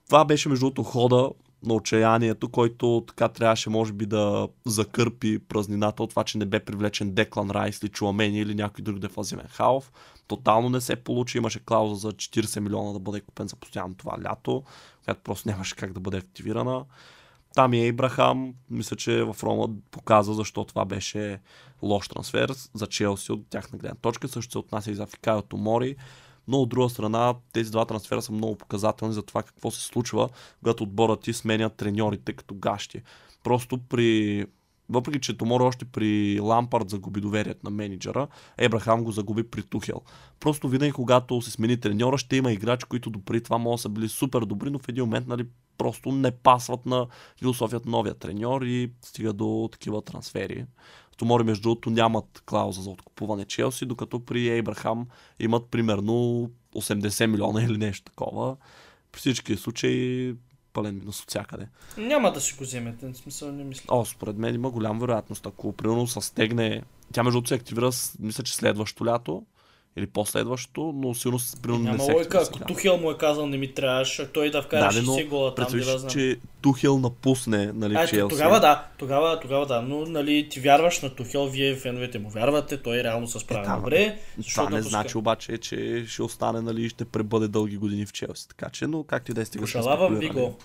[0.06, 1.30] Това беше между другото хода
[1.64, 6.60] на отчаянието, който така трябваше може би да закърпи празнината от това, че не бе
[6.60, 9.92] привлечен Деклан Райс или Чуамени или някой друг дефазивен халф.
[10.32, 14.18] Тотално не се получи, имаше клауза за 40 милиона да бъде купен за постоянно това
[14.24, 14.64] лято,
[15.06, 16.86] която просто нямаше как да бъде активирана.
[17.56, 21.40] Там и Ейбрахам, мисля, че в Рома показа защо това беше
[21.82, 24.28] лош трансфер за Челси от тяхна гледна точка.
[24.28, 25.96] Също се отнася и за Фикайо Мори
[26.48, 30.30] но от друга страна тези два трансфера са много показателни за това какво се случва,
[30.60, 33.02] когато отборът ти сменя треньорите като гащи.
[33.44, 34.46] Просто при
[34.92, 38.28] въпреки, че Томоро още при Лампард загуби доверието на менеджера,
[38.58, 40.02] Ебрахам го загуби при Тухел.
[40.40, 43.90] Просто винаги, когато се смени треньора, ще има играчи, които допри това могат да са
[43.90, 45.46] били супер добри, но в един момент нали,
[45.78, 47.08] просто не пасват на
[47.40, 50.66] философията новия треньор и стига до такива трансфери.
[51.18, 55.08] Томори, между другото, нямат клауза за откупуване Челси, докато при Ейбрахам
[55.40, 58.56] имат примерно 80 милиона или нещо такова.
[59.12, 60.36] При всички случаи
[60.74, 61.68] пълен минус от всякъде.
[61.98, 63.86] Няма да си го вземете, в смисъл не мисля.
[63.88, 65.46] О, според мен има голяма вероятност.
[65.46, 69.44] Ако примерно се стегне, тя между другото се активира, мисля, че следващото лято,
[69.98, 73.58] или последващото, но сигурно примерно Няма не се лойка, ако Тухел му е казал не
[73.58, 76.12] ми трябваше, той да вкара да, 60 гола там, да знам.
[76.12, 78.36] че Тухел напусне, нали, а, Челси.
[78.36, 82.78] Тогава да, тогава, тогава да, но нали, ти вярваш на Тухел, вие феновете му вярвате,
[82.78, 84.20] той реално се справя е, добре.
[84.50, 88.70] Това не значи обаче, че ще остане, нали, ще пребъде дълги години в Челси, така
[88.70, 89.62] че, но както и да е стига.
[89.62, 90.58] Пожелавам ви го.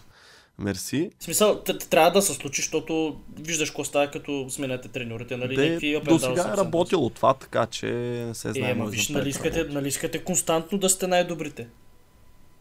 [0.58, 1.10] Мерси.
[1.18, 5.56] В смисъл, трябва да се случи, защото виждаш какво става, като сменяте треньорите, нали?
[5.56, 7.86] Де, Някакви до сега е работило това, така че
[8.26, 8.70] не се знае.
[8.70, 11.68] Е, ма виж, нали искате, нали искате константно да сте най-добрите?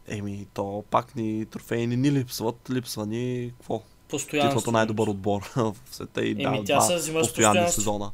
[0.08, 3.82] Еми, то пак ни трофеи не ни липсват, липсва ни какво?
[4.10, 4.50] Постоянно.
[4.50, 8.12] Титлата най-добър отбор в света и Еми, да, тя се взима постоянни сезона.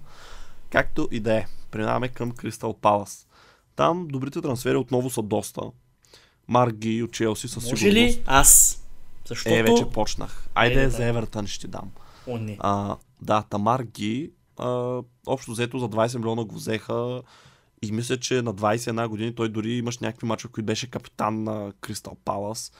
[0.69, 3.27] Както и да е, преминаваме към Кристал Палас.
[3.75, 5.61] Там добрите трансфери отново са доста.
[6.47, 7.83] Марги от Челси със сигурност.
[7.83, 8.80] Може ли аз
[9.31, 9.55] защото...
[9.55, 10.47] Е, вече почнах.
[10.55, 11.91] Айде е, за Евертън ще дам.
[12.27, 12.57] О, не.
[12.59, 17.21] А, да, Тамар Ги, а, общо взето за 20 милиона го взеха
[17.81, 21.73] и мисля, че на 21 години той дори имаш някакви мачове, които беше капитан на
[21.81, 22.71] Кристал Палас.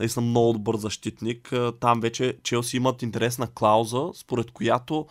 [0.00, 1.52] Наистина много добър защитник.
[1.80, 5.06] Там вече Челси имат интересна клауза, според която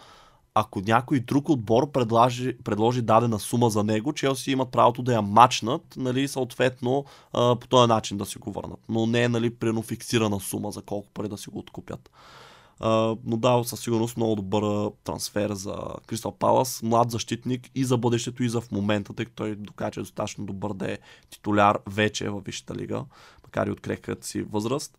[0.57, 5.21] ако някой друг отбор предложи, предложи дадена сума за него, Челси имат правото да я
[5.21, 8.79] мачнат, нали, съответно а, по този начин да си го върнат.
[8.89, 12.11] Но не е нали, прено фиксирана сума за колко пари да си го откупят.
[12.81, 15.75] Uh, но да, със сигурност много добър трансфер за
[16.07, 16.81] Кристал Палас.
[16.83, 20.73] Млад защитник и за бъдещето, и за в момента, тъй като той е достатъчно добър
[20.73, 20.97] да е
[21.29, 23.05] титуляр вече във Висшата лига,
[23.43, 24.97] макар и от крехката си възраст.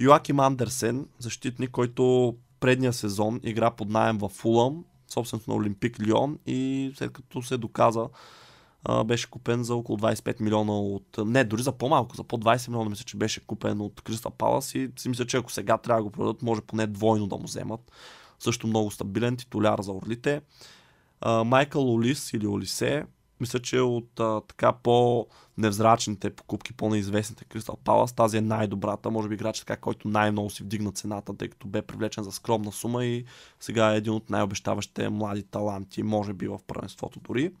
[0.00, 6.38] Йоаким Андерсен, защитник, който предния сезон игра под найем в Фулъм, собственост на Олимпик Лион
[6.46, 8.08] и след като се доказа
[9.04, 11.18] беше купен за около 25 милиона от...
[11.26, 14.74] Не, дори за по-малко, за по 20 милиона мисля, че беше купен от Кристал Палас
[14.74, 17.44] и си мисля, че ако сега трябва да го продадат, може поне двойно да му
[17.44, 17.92] вземат.
[18.38, 20.40] Също много стабилен титуляр за Орлите.
[21.44, 23.04] Майкъл Олис или Олисе,
[23.40, 29.34] мисля, че от а, така по-невзрачните покупки, по-неизвестните Crystal Palace, тази е най-добрата, може би
[29.34, 33.24] играч така, който най-много си вдигна цената, тъй като бе привлечен за скромна сума и
[33.60, 37.52] сега е един от най-обещаващите млади таланти, може би в първенството дори.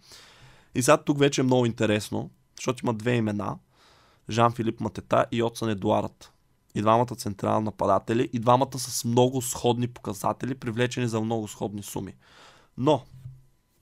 [0.74, 3.56] И сега тук вече е много интересно, защото има две имена,
[4.30, 6.32] Жан-Филип Матета и Отсън Едуард.
[6.74, 12.14] И двамата централни нападатели, и двамата с много сходни показатели, привлечени за много сходни суми.
[12.78, 13.02] Но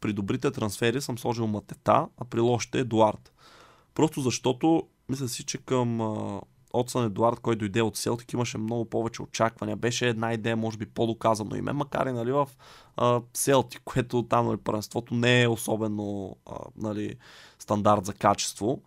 [0.00, 3.32] при добрите трансфери съм сложил Матета, а при лошите Едуард.
[3.94, 6.00] Просто защото, мисля си, че към
[6.72, 9.76] Отсън Едуард, който дойде от Селтик, имаше много повече очаквания.
[9.76, 12.48] Беше една идея, може би, по-доказано име, макар и нали, в
[13.34, 17.16] Селтик, което там нали, първенството не е особено а, нали,
[17.58, 18.82] стандарт за качество.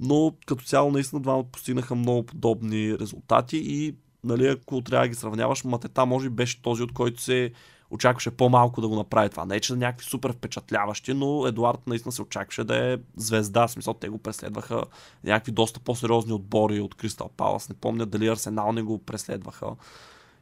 [0.00, 5.14] Но като цяло наистина двамата постигнаха много подобни резултати и нали, ако трябва да ги
[5.14, 7.52] сравняваш, Матета може би беше този, от който се
[7.90, 9.44] очакваше по-малко да го направи това.
[9.44, 13.66] Не че някакви супер впечатляващи, но Едуард наистина се очакваше да е звезда.
[13.66, 14.82] В смисъл, те го преследваха
[15.24, 17.68] някакви доста по-сериозни отбори от Кристал Палас.
[17.68, 19.66] Не помня дали Арсенал не го преследваха.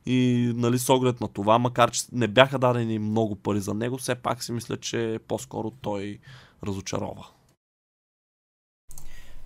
[0.06, 3.98] И нали, с оглед на това, макар че не бяха дадени много пари за него,
[3.98, 6.18] все пак си мисля, че по-скоро той
[6.66, 7.26] разочарова.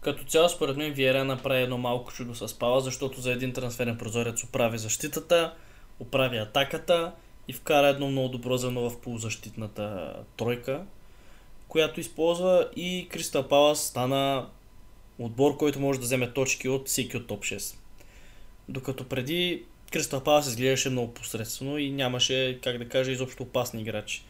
[0.00, 3.98] Като цяло, според мен, Виера направи едно малко чудо с Пала, защото за един трансферен
[3.98, 5.54] прозорец оправи защитата,
[6.00, 7.12] оправи атаката
[7.50, 10.82] и вкара едно много добро зърно в полузащитната тройка,
[11.68, 14.46] която използва и Кристал Палас стана
[15.18, 17.76] отбор, който може да вземе точки от всеки от топ 6.
[18.68, 24.24] Докато преди Кристал Палас изглеждаше много посредствено и нямаше, как да кажа, изобщо опасни играчи.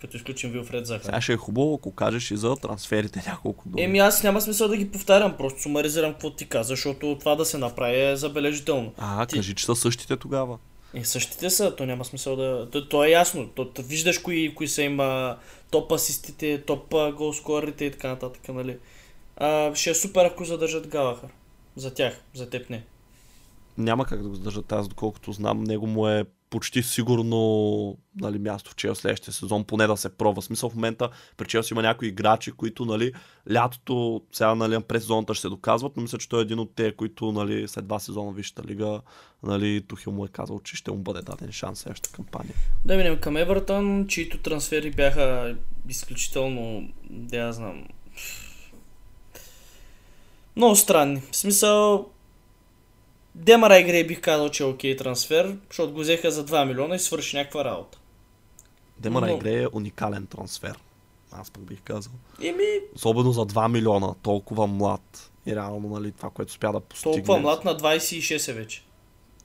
[0.00, 1.04] Като изключим Вилфред Захар.
[1.04, 3.82] Сега ще е хубаво, ако кажеш и за трансферите няколко думи.
[3.82, 7.44] Еми аз няма смисъл да ги повтарям, просто сумаризирам какво ти каза, защото това да
[7.44, 8.92] се направи е забележително.
[8.98, 9.36] А, ти...
[9.36, 10.58] кажи, че са същите тогава.
[10.94, 12.70] И същите са, то няма смисъл да...
[12.70, 15.36] То, то е ясно, то, то, виждаш кои, кои са има
[15.70, 18.78] топ асистите, топ голскорите и така нататък, нали.
[19.36, 21.30] А, ще е супер ако задържат Галахър.
[21.76, 22.84] За тях, за теб не.
[23.78, 25.64] Няма как да го задържат аз, доколкото знам.
[25.64, 30.42] Него му е почти сигурно нали, място в Челси следващия сезон, поне да се пробва.
[30.42, 33.12] Смисъл в момента при Челси има някои играчи, които нали,
[33.52, 36.74] лятото, сега нали, през сезоната ще се доказват, но мисля, че той е един от
[36.74, 39.00] те, които нали, след два сезона в Висшата лига
[39.42, 42.54] нали, Тухил му е казал, че ще му бъде даден шанс следващата кампания.
[42.84, 45.56] Да минем към Евертън, чието трансфери бяха
[45.88, 47.84] изключително, да я знам,
[50.56, 51.22] много странни.
[51.30, 52.10] В смисъл,
[53.34, 56.98] Демара игре бих казал, че е окей трансфер, защото го взеха за 2 милиона и
[56.98, 57.98] свърши някаква работа.
[58.98, 59.36] Демара Но...
[59.36, 60.78] игре е уникален трансфер.
[61.32, 62.12] Аз пък бих казал.
[62.42, 62.64] Еми...
[62.96, 65.30] Особено за 2 милиона, толкова млад.
[65.46, 67.14] И реално, нали, това, което успя да постигне.
[67.14, 68.84] Толкова млад на 26 е вече.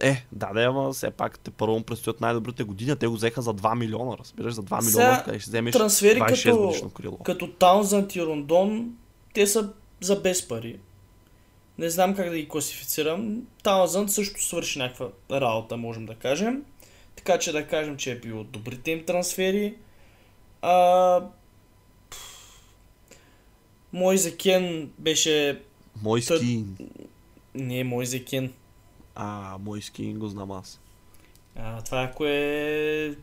[0.02, 3.54] Е, да, да, ама все пак те първо предстоят най-добрите години, те го взеха за
[3.54, 7.18] 2 милиона, разбираш, за 2 милиона, Сега, къде ще вземеш трансфери 26 като, годишно крило.
[7.18, 8.92] като Таунзънт и Рондон,
[9.34, 10.80] те са за без пари.
[11.80, 13.48] Не знам как да ги класифицирам.
[13.64, 16.64] Таунзънт също свърши някаква работа, можем да кажем.
[17.16, 19.76] Така че да кажем, че е бил от добрите им трансфери.
[20.62, 21.24] А...
[23.94, 25.62] Мой за Кен беше...
[26.02, 26.78] Мой скин.
[27.56, 28.54] Не, мой за Кен.
[29.16, 30.82] А, мой скин го знам аз.
[31.56, 33.16] А, това е...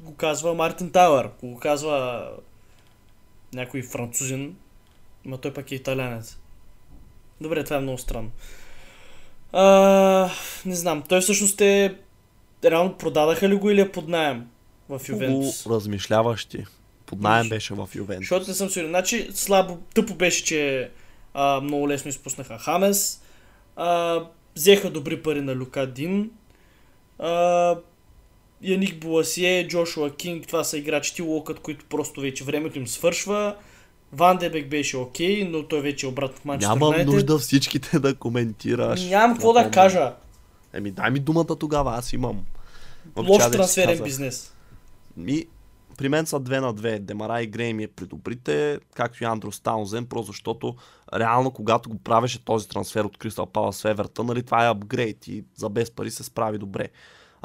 [0.00, 1.30] го казва Мартин Тауър.
[1.42, 2.30] Го казва
[3.54, 4.56] някой французин,
[5.24, 6.38] но той пък е италянец.
[7.40, 8.30] Добре, това е много странно.
[9.52, 10.30] А,
[10.66, 11.96] не знам, той всъщност е...
[12.64, 14.46] Реално продадаха ли го или е под найем
[14.88, 15.66] в Ювентус?
[15.66, 16.64] Много размишляващи.
[17.06, 18.24] Под найем беше в Ювентус.
[18.24, 18.90] Защото не съм сигурен.
[18.90, 20.90] Значи слабо, тъпо беше, че
[21.34, 23.22] а, много лесно изпуснаха Хамес.
[23.76, 24.20] А,
[24.56, 26.30] взеха добри пари на Люка Дин.
[27.18, 27.76] А,
[28.62, 33.56] Яник Буасие, Джошуа Кинг, това са играчи Локът, които просто вече времето им свършва.
[34.12, 37.04] Ван Дебек беше окей, okay, но той вече е обратно в Манчестър Нямам United.
[37.04, 39.04] нужда всичките да коментираш.
[39.04, 40.14] Нямам какво да кажа.
[40.72, 42.44] Еми дай ми думата тогава, аз имам.
[43.16, 44.52] Лош трансферен бизнес.
[45.16, 45.46] Ми,
[45.98, 46.98] при мен са две на две.
[46.98, 50.74] Демара и Грей ми е при добрите, както и Андрос Таунзен, просто защото
[51.14, 55.28] реално когато го правеше този трансфер от Кристал Палас в Еверта, нали, това е апгрейд
[55.28, 56.88] и за без пари се справи добре.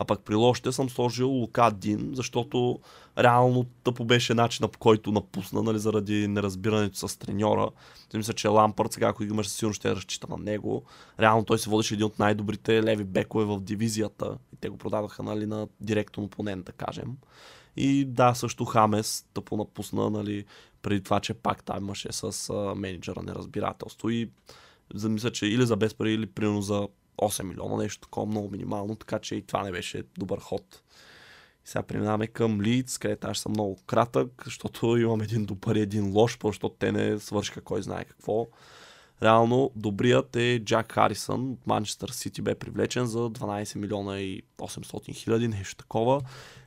[0.01, 2.79] А пък при лошите съм сложил Лука Дин, защото
[3.17, 7.69] реално тъпо беше начина по който напусна, нали, заради неразбирането с треньора.
[8.13, 10.83] Мисля, че Лампърт сега, ако имаш сигурно ще разчита на него.
[11.19, 15.23] Реално той се водеше един от най-добрите леви бекове в дивизията и те го продадоха
[15.23, 17.17] нали, на директен опонент, да кажем.
[17.77, 20.45] И да, също Хамес тъпо напусна, нали,
[20.81, 24.29] преди това, че пак там имаше с а, менеджера неразбирателство и
[25.03, 28.95] мисля, че или за без пари, или примерно за 8 милиона, нещо такова много минимално,
[28.95, 30.81] така че и това не беше добър ход.
[31.65, 35.81] И сега преминаваме към Лидс, където аз съм много кратък, защото имам един добър и
[35.81, 38.47] един лош, защото те не свършиха кой знае какво.
[39.23, 45.15] Реално добрият е Джак Харисън от Манчестър Сити бе привлечен за 12 милиона и 800
[45.15, 46.21] хиляди, нещо такова.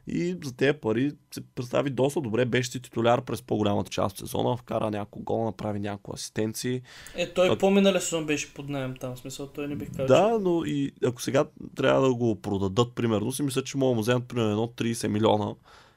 [0.07, 2.45] И за тези пари се представи доста добре.
[2.45, 6.83] Беше си титуляр през по-голямата част от сезона, вкара няколко гола, направи няколко асистенции.
[7.15, 7.59] Е, той а...
[7.59, 10.07] по-миналия сезон беше под найем там, смисъл, той не бих казал.
[10.07, 11.45] Да, но и ако сега
[11.77, 15.55] трябва да го продадат, примерно, си мисля, че могат да вземат примерно едно 30 милиона.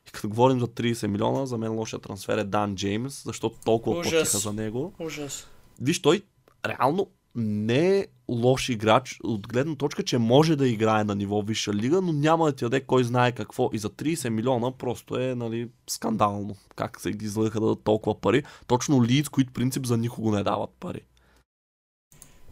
[0.08, 4.00] И като говорим за 30 милиона, за мен лошия трансфер е Дан Джеймс, защото толкова
[4.00, 4.12] Ужас.
[4.12, 4.94] платиха за него.
[5.00, 5.48] Ужас.
[5.82, 6.22] Виж, той
[6.68, 11.74] реално не е лош играч от гледна точка, че може да играе на ниво висша
[11.74, 13.70] лига, но няма да ти даде кой знае какво.
[13.74, 16.56] И за 30 милиона просто е нали, скандално.
[16.76, 18.44] Как се ги излъгаха да дадат толкова пари.
[18.68, 21.02] Точно Лидс, които принцип за никого не дават пари.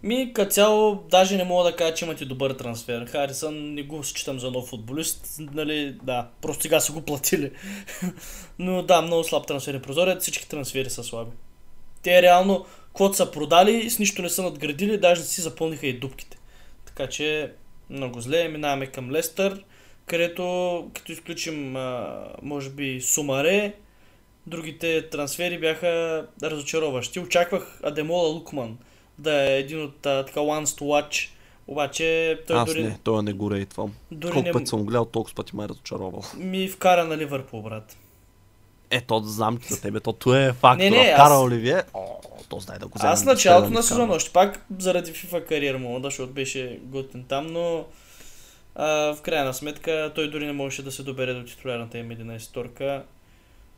[0.04, 3.06] Ми, като цяло, даже не мога да кажа, че имате добър трансфер.
[3.06, 5.38] Харисън не го считам за нов футболист.
[5.40, 7.52] Нали, да, просто сега са го платили.
[8.60, 10.22] Но да, много слаб трансферен прозорец.
[10.22, 11.32] Всички трансфери са слаби.
[12.04, 12.66] Те реално,
[12.96, 16.38] каквото са продали, с нищо не са надградили, даже си запълниха и дупките.
[16.86, 17.52] Така че
[17.90, 18.48] много зле.
[18.48, 19.64] Минаваме към Лестър,
[20.06, 20.44] където
[20.94, 21.76] като изключим
[22.42, 23.74] може би Сумаре,
[24.48, 27.20] другите трансфери бяха разочароващи.
[27.20, 28.78] Очаквах Адемола Лукман
[29.20, 31.30] да е един от така ones to watch,
[31.68, 32.84] обаче той Аз дори...
[32.84, 33.94] не, той не го рейтвам.
[34.22, 34.52] Колко не...
[34.52, 36.22] път съм гледал, толкова пъти ме е разочаровал.
[36.38, 37.98] Ми вкара на Ливърпул, брат.
[38.92, 40.84] Е, то знам, че за тебе, то това е фактор.
[40.84, 42.06] Не, не, Вкара аз- Оливие, о,
[42.50, 43.14] то знае да го вземе.
[43.14, 47.86] Аз началото на сезона, още пак заради FIFA кариера му, защото беше готин там, но
[48.76, 52.54] а, в крайна сметка той дори не можеше да се добере до титулярната им 11
[52.54, 53.04] торка.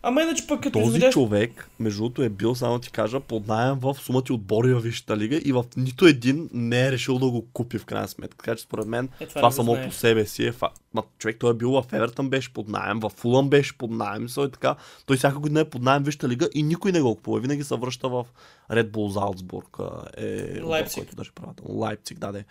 [0.02, 1.14] Ама иначе пък като Този изведеш...
[1.14, 5.18] човек, между другото, е бил, само ти кажа, под найем в сумати отбори във Висшата
[5.18, 8.38] лига и в нито един не е решил да го купи в крайна сметка.
[8.38, 9.88] Така че според мен Е, това, го само знае.
[9.88, 10.82] по себе си е факт.
[10.94, 14.26] Ма, човек, той е бил в Евертън, беше под найем, в Фулъм беше под найем,
[14.38, 14.76] и така.
[15.06, 17.40] Той всяка година е под найем в Висшата лига и никой не го купува.
[17.40, 18.26] Винаги се връща в
[18.72, 19.78] Red Bull Залцбург.
[20.18, 20.98] Е, Лайпциг.
[20.98, 21.56] който даже правилно.
[21.80, 22.44] Лайпциг, да, да.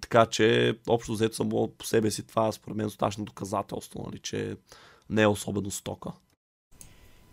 [0.00, 4.18] Така че, общо взето само по себе си това, според мен, е достатъчно доказателство, нали,
[4.18, 4.56] че
[5.10, 6.10] не е особено стока.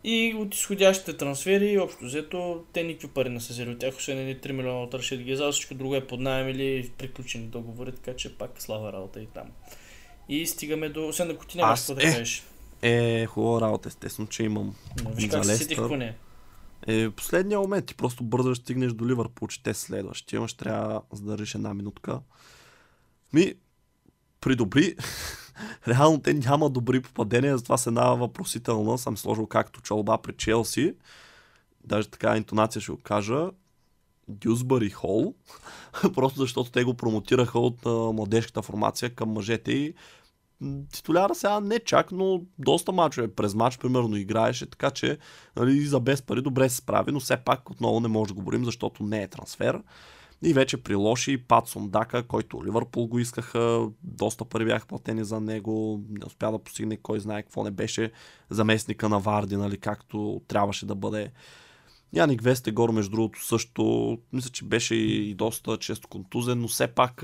[0.10, 4.20] И от изходящите трансфери, общо взето, те никакви пари не са взели от тях, освен
[4.20, 8.16] едни 3 милиона от Рашид Гезал, всичко друго е под найем или приключени договори, така
[8.16, 9.48] че пак слава работа и там.
[10.30, 11.08] И стигаме до...
[11.08, 12.44] Освен ако ти нямаш какво да е, кажеш.
[12.82, 14.76] Е, хубава работа, естествено, че имам.
[15.04, 16.16] Но виж как се сетих поне.
[16.88, 20.36] Е, последния момент ти просто бързо ще стигнеш до Ливърпул, че те следващи.
[20.36, 22.20] Имаш трябва да задържиш една минутка.
[23.34, 23.54] Ми,
[24.42, 24.96] при добри,
[25.88, 30.94] реално те няма добри попадения, затова с една въпросителна съм сложил както чолба при Челси.
[31.84, 33.50] Даже така интонация ще го кажа.
[34.30, 35.34] Дюсбъри Хол,
[36.16, 39.94] просто защото те го промотираха от а, младежката формация към мъжете и
[40.92, 45.18] титуляра сега не чак, но доста мачове през мач, примерно, играеше, така че
[45.56, 48.66] нали, за без пари добре се справи, но все пак отново не може да говорим,
[48.66, 49.82] защото не е трансфер.
[50.44, 55.40] И вече при лоши Пат Сондака, който Ливърпул го искаха, доста пари бяха платени за
[55.40, 58.12] него, не успя да постигне кой знае какво не беше
[58.50, 61.32] заместника на Варди, нали, както трябваше да бъде.
[62.14, 67.24] Яник Вестегор, между другото, също, мисля, че беше и доста често контузен, но все пак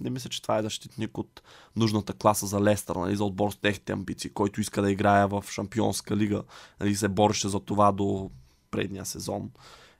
[0.00, 1.42] не мисля, че това е защитник от
[1.76, 5.44] нужната класа за Лестър, нали, за отбор с техните амбиции, който иска да играе в
[5.50, 6.42] Шампионска лига,
[6.80, 8.30] нали, се бореше за това до
[8.70, 9.50] предния сезон.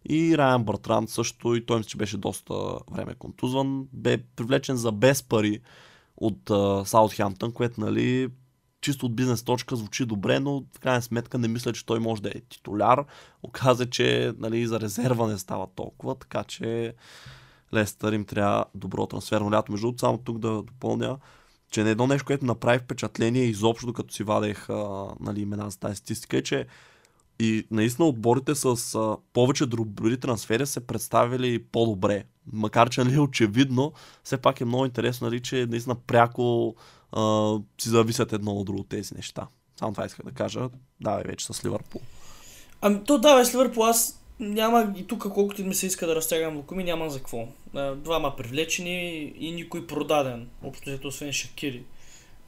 [0.09, 2.55] И Райан Бартран също, и той мисля, че беше доста
[2.91, 5.61] време контузван, бе привлечен за без пари
[6.17, 6.51] от
[6.89, 8.29] Саутхемптън, което нали,
[8.81, 12.23] чисто от бизнес точка звучи добре, но в крайна сметка не мисля, че той може
[12.23, 13.05] да е титуляр.
[13.43, 16.95] Оказа, че нали, за резерва не става толкова, така че
[17.75, 19.73] Лестър им трябва добро трансферно лято.
[19.73, 21.19] Между другото, само тук да допълня,
[21.71, 25.79] че не едно нещо, което направи впечатление изобщо, докато си вадех а, нали, имена за
[25.79, 26.67] тази статистика, е, че
[27.41, 32.25] и наистина отборите с а, повече добри трансфери се представили по-добре.
[32.53, 33.93] Макар, че нали, очевидно,
[34.25, 36.75] все пак е много интересно, нали, че наистина пряко
[37.13, 39.47] а, си зависят едно от друго тези неща.
[39.79, 40.69] Само това исках да кажа.
[41.01, 42.01] Давай вече с Ливърпул.
[42.81, 46.57] Ами то да, с Ливърпул аз няма и тук колкото ми се иска да разтягам
[46.57, 47.49] лукуми, няма за какво.
[47.75, 50.49] А, Двама привлечени и никой продаден.
[50.63, 51.85] Общо взето, освен Шакири.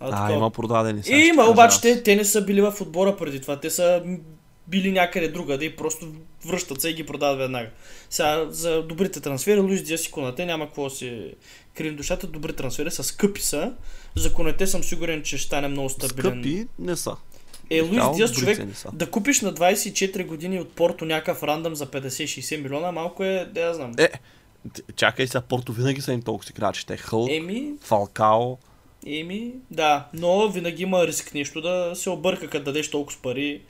[0.01, 0.33] А, такова.
[0.33, 1.19] има продадени сега.
[1.19, 3.61] И има, обаче те, те не са били в отбора преди това.
[3.61, 4.03] Те са
[4.67, 6.07] били някъде другаде и просто
[6.47, 7.71] връщат се и ги продават веднага.
[8.11, 11.35] Сега за добрите трансфери, Луис Диас и Конате няма какво да си
[11.75, 12.27] крием душата.
[12.27, 13.73] Добри трансфери са скъпи са.
[14.17, 16.33] За Конате съм сигурен, че ще стане много стабилен.
[16.33, 17.17] Скъпи не са.
[17.71, 18.61] Е, Луис Диас, човек,
[18.93, 23.61] да купиш на 24 години от Порто някакъв рандъм за 50-60 милиона, малко е, да
[23.61, 23.93] я знам.
[23.99, 24.09] Е,
[24.97, 26.87] чакай сега, Порто винаги са им толкова си играчи.
[26.87, 28.59] Те Хълк, Еми, Фалкао.
[29.07, 33.63] еми, да, но винаги има риск нещо да се обърка, като дадеш толкова с пари.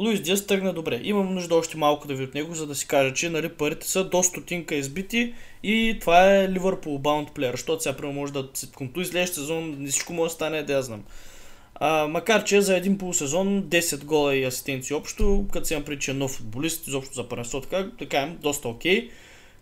[0.00, 1.00] Луис Диас тръгна добре.
[1.02, 3.88] Имам нужда още малко да ви от него, за да си кажа, че нали, парите
[3.88, 8.48] са до стотинка избити и това е Ливърпул баунд плеер, защото сега примерно може да
[8.54, 11.04] се контузи следващия сезон, всичко може да стане, да я знам.
[11.74, 16.10] А, макар, че за един полусезон 10 гола и асистенции общо, като се прича че
[16.10, 19.10] е нов футболист, изобщо за първенство, така, да кажем, доста окей.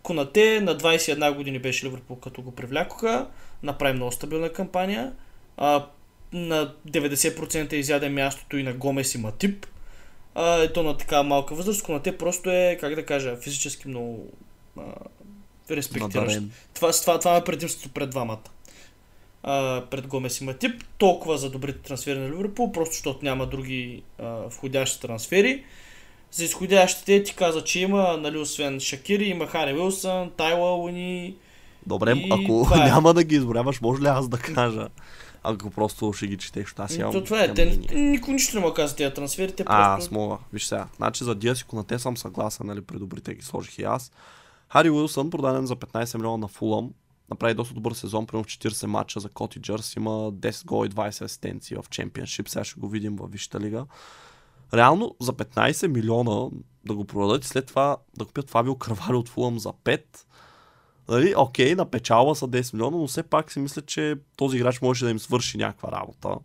[0.03, 3.27] Конате на 21 години беше Ливърпул, като го привлякоха,
[3.63, 5.13] направи много стабилна кампания.
[5.57, 5.85] А,
[6.33, 9.65] на 90% изяде мястото и на Гомес и Матип.
[10.41, 14.27] А, ето на така малка възраст, Конате просто е, как да кажа, физически много
[14.77, 14.81] а,
[15.71, 16.39] респектиращ.
[16.73, 18.49] Това, това, това е предимството пред двамата.
[19.43, 20.83] А, пред Гомес и Матип.
[20.97, 25.63] Толкова за добрите трансфери на Ливърпул, просто защото няма други а, входящи трансфери.
[26.31, 31.35] За изходящите ти каза, че има, нали, освен Шакири, има Хари Уилсън, Тайла Уни.
[31.85, 32.89] Добре, И ако това е.
[32.89, 34.87] няма да ги изборяваш, може ли аз да кажа?
[35.49, 38.65] Ако просто ще ги четеш, защото аз имам, То това е, те, никой нищо не
[38.65, 40.05] му каза тези трансфери, те А, просто...
[40.05, 40.37] аз мога.
[40.53, 40.87] Виж сега.
[40.97, 44.11] Значи за Диас и Конате съм съгласен, нали, при добрите ги сложих и аз.
[44.73, 46.91] Хари Уилсън, продаден за 15 милиона на Фулъм,
[47.29, 51.07] направи доста добър сезон, примерно в 40 матча за Котиджърс, има 10 гола и 20
[51.21, 53.85] асистенции в Чемпионшип, сега ще го видим във Висшата лига.
[54.73, 56.49] Реално за 15 милиона
[56.85, 60.01] да го продадат и след това да купят Фабио Карвали от Фулъм за 5.
[61.09, 64.81] Нали, окей, на печалба са 10 милиона, но все пак си мисля, че този играч
[64.81, 66.35] може да им свърши някаква работа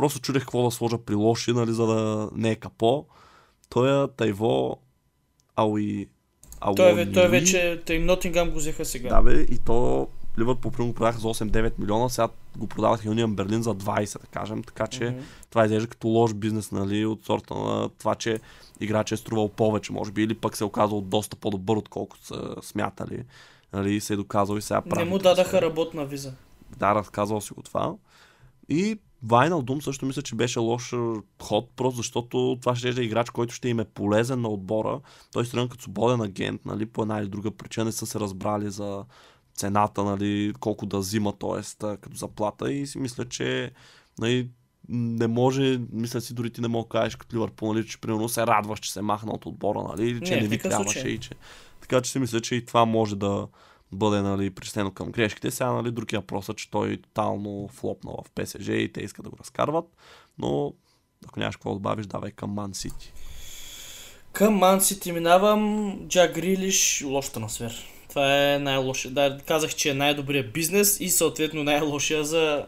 [0.00, 3.06] Просто чудех какво да сложа при лоши, нали, за да не е капо.
[3.68, 4.76] Той е Тайво
[5.56, 6.08] Ауи...
[6.76, 9.08] Той, е, той е вече, тъй Нотингам го взеха сега.
[9.08, 13.34] Да бе, и то Ливърпул примерно го продаха за 8-9 милиона, сега го продават Юнион
[13.34, 15.22] Берлин за 20, да кажем, така че mm-hmm.
[15.50, 18.40] това изглежда като лош бизнес, нали, от сорта на това, че
[18.80, 22.54] играч е струвал повече, може би, или пък се е оказал доста по-добър, отколкото са
[22.62, 23.22] смятали.
[23.72, 25.04] Нали, се е доказал и сега прави.
[25.04, 26.32] Не му дадаха работна виза.
[26.78, 27.94] Да, разказал си го това.
[28.68, 30.94] И Вайнал Дум също мисля, че беше лош
[31.42, 35.00] ход, просто защото това ще е играч, който ще им е полезен на отбора.
[35.32, 38.70] Той ще като свободен агент, нали, по една или друга причина не са се разбрали
[38.70, 39.04] за
[39.54, 41.96] цената, нали, колко да взима, т.е.
[41.96, 43.72] като заплата и си мисля, че
[44.18, 44.50] нали,
[44.88, 48.28] не може, мисля си, дори ти не мога да кажеш като Ливърпул, нали, че примерно
[48.28, 51.30] се радваш, че се махна от отбора, нали, че не, не ви трябваше и че.
[51.90, 53.48] Така че си мисля, че и това може да
[53.92, 55.50] бъде нали, причислено към грешките.
[55.50, 59.30] Сега нали, другия въпрос е, че той тотално флопнал в ПСЖ и те искат да
[59.30, 59.84] го разкарват.
[60.38, 60.74] Но
[61.26, 63.12] ако нямаш какво добавиш, давай към Ман Сити.
[64.32, 65.96] Към Ман Сити минавам.
[66.08, 67.86] Джак Грилиш, лош трансфер.
[68.08, 69.10] Това е най-лошия.
[69.10, 72.66] Да, казах, че е най-добрият бизнес и съответно най-лошия за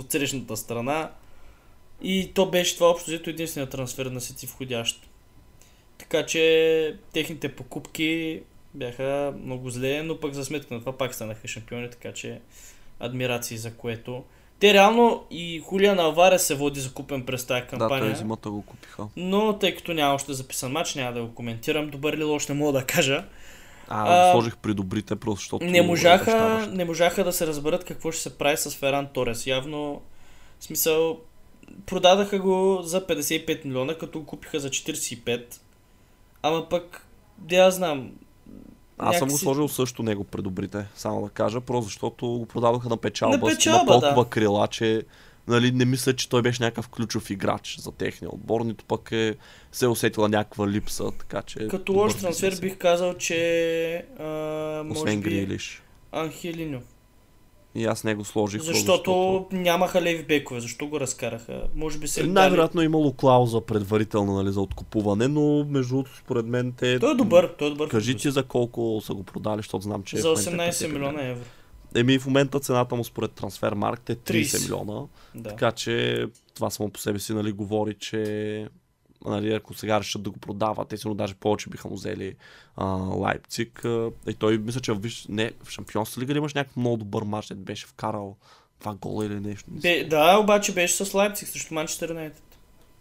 [0.00, 1.10] отсрещната страна.
[2.02, 5.09] И то беше това общо взето единствения трансфер на Сити входящ.
[6.00, 8.40] Така че техните покупки
[8.74, 12.40] бяха много зле, но пък за сметка на това пак станаха шампиони, така че
[13.00, 14.24] адмирации за което.
[14.60, 18.00] Те реално и Хулия Алваре се води закупен през тази кампания.
[18.00, 19.06] Да, той зимата го купиха.
[19.16, 21.90] Но тъй като няма още записан матч, няма да го коментирам.
[21.90, 23.24] Добър ли лош не мога да кажа.
[23.88, 25.64] А, а сложих при добрите, просто защото...
[25.64, 29.46] Не можаха, не можаха да се разберат какво ще се прави с Феран Торес.
[29.46, 30.02] Явно,
[30.60, 31.20] в смисъл,
[31.86, 35.60] продадаха го за 55 милиона, като го купиха за 45.
[36.42, 37.06] Ама пък,
[37.38, 38.12] да я знам,
[38.98, 42.88] аз съм го сложил също него пред добрите, само да кажа, просто защото го продадоха
[42.88, 43.38] на печалба.
[43.38, 44.30] На печалба, толкова да.
[44.30, 45.02] крила, че
[45.48, 49.34] нали, не мисля, че той беше някакъв ключов играч за техния отбор, нито пък е,
[49.72, 51.68] се е усетила някаква липса, така че...
[51.68, 54.04] Като лош трансфер бих казал, че...
[54.18, 55.82] А, Освен би, Грилиш.
[56.12, 56.80] Анхелино.
[57.74, 58.62] И аз не го сложих.
[58.62, 60.60] Защото, защото нямаха леви бекове.
[60.60, 61.62] Защо го разкараха?
[61.74, 62.26] Може би се.
[62.26, 62.86] Най-вероятно дали...
[62.86, 66.98] имало клауза предварително нали, за откупуване, но между другото, според мен те.
[66.98, 67.54] Той е добър.
[67.58, 67.88] Той е добър.
[67.88, 70.16] Кажи ти за колко са го продали, защото знам, че.
[70.16, 71.44] За 18 е милиона евро.
[71.94, 74.62] Еми в момента цената му според трансфермаркт е 30, 30.
[74.62, 75.06] милиона.
[75.34, 75.48] Да.
[75.48, 78.68] Така че това само по себе си нали, говори, че
[79.24, 82.36] нали, ако сега решат да го продават, те сигурно даже повече биха му взели
[82.76, 83.82] а, Лайпциг.
[84.28, 87.54] И той мисля, че виж, не, в Шампионска лига имаш някакъв много добър матч, да
[87.54, 88.36] беше вкарал
[88.80, 89.70] два гола или нещо.
[89.70, 92.42] Бе, да, обаче беше с Лайпциг срещу Манчестър Юнайтед.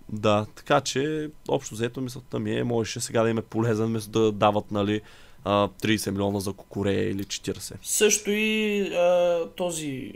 [0.09, 4.11] Да, така че общо взето мисълта ми е, можеше сега да им е полезен, вместо
[4.11, 5.01] да дават нали,
[5.45, 7.75] 30 милиона за Кокорея или 40.
[7.81, 10.13] Също и а, този,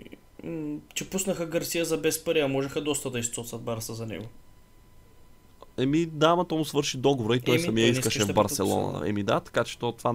[0.93, 4.25] че пуснаха Гарсия за без пари, а можеха доста да изцоцат Барса за него.
[5.77, 8.99] Еми да, ама то му свърши договора и той Еми, самия той искаше в Барселона.
[8.99, 9.09] Да.
[9.09, 10.13] Еми да, така че то, това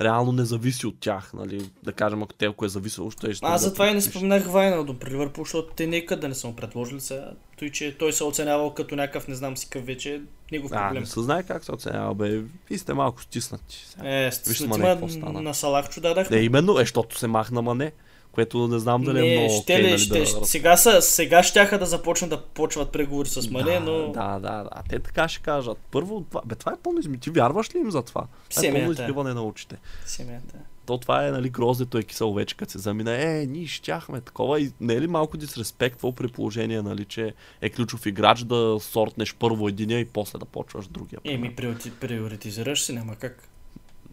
[0.00, 1.70] реално не зависи от тях, нали?
[1.82, 3.32] Да кажем, ако те, ако е зависело, ще е.
[3.42, 6.56] Аз затова и не споменах Вайналдо при Ливърпул, защото те нека да не са му
[6.56, 7.30] предложили сега.
[7.58, 10.20] Той, че той се оценявал като някакъв, не знам си къв вече,
[10.52, 10.96] негов проблем.
[10.96, 12.42] А, не се знае как се оценява, бе.
[12.70, 13.86] Ви сте малко стиснати.
[14.04, 16.30] Е, стиснати, на Салахчо дадах.
[16.30, 17.92] Не, именно, е, защото се махна, ма не
[18.32, 20.46] което не знам дали не, е много ще, okay, ли, нали, ще, да...
[20.46, 24.12] сега, са, сега щяха да започнат да почват преговори с Мане, да, но...
[24.12, 24.70] Да, да, да.
[24.88, 25.78] Те така ще кажат.
[25.90, 27.18] Първо, това, бе, това е пълно изми.
[27.18, 28.26] Ти вярваш ли им за това?
[28.50, 29.76] Това е пълно избиване на очите.
[30.06, 30.54] Семията.
[30.86, 33.22] То това е, нали, гроздето е кисело вече, като се замина.
[33.22, 34.60] Е, ние щяхме такова.
[34.60, 39.34] И не е ли малко дисреспектвал при положение, нали, че е ключов играч да сортнеш
[39.34, 41.20] първо единия и после да почваш другия?
[41.24, 41.54] Еми,
[42.00, 43.48] приоритизираш се, няма как.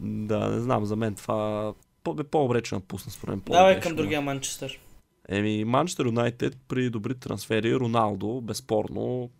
[0.00, 1.72] Да, не знам, за мен това
[2.16, 3.42] по, по-добре, че напусна според мен.
[3.46, 4.78] Давай към другия Манчестър.
[5.28, 9.30] Еми, Манчестър Юнайтед при добри трансфери, Роналдо, безспорно.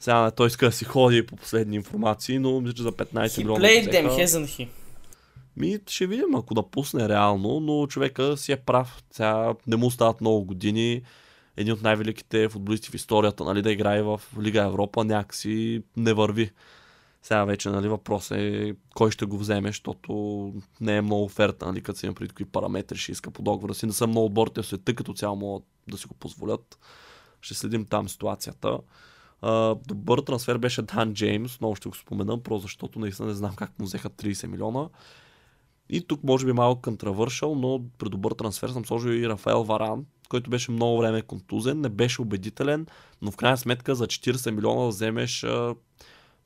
[0.00, 3.60] Сега той иска да си ходи по последни информации, но мисля, че за 15 милиона.
[3.60, 4.68] Played them, hasn't he?
[5.56, 9.02] Ми, ще видим, ако да пусне реално, но човека си е прав.
[9.10, 11.02] Сега не му стават много години.
[11.56, 16.50] Един от най-великите футболисти в историята, нали, да играе в Лига Европа, някакси не върви.
[17.28, 20.12] Сега вече нали, въпрос е кой ще го вземе, защото
[20.80, 23.74] не е много оферта, нали, като си има преди какви параметри ще иска по договора
[23.74, 23.86] си.
[23.86, 26.78] Не са много отборите в света, като цяло могат да си го позволят.
[27.40, 28.78] Ще следим там ситуацията.
[29.42, 33.56] Uh, добър трансфер беше Дан Джеймс, много ще го споменам, просто защото наистина не знам
[33.56, 34.88] как му взеха 30 милиона.
[35.88, 40.04] И тук може би малко контравършал, но при добър трансфер съм сложил и Рафаел Варан,
[40.28, 42.86] който беше много време контузен, не беше убедителен,
[43.22, 45.44] но в крайна сметка за 40 милиона вземеш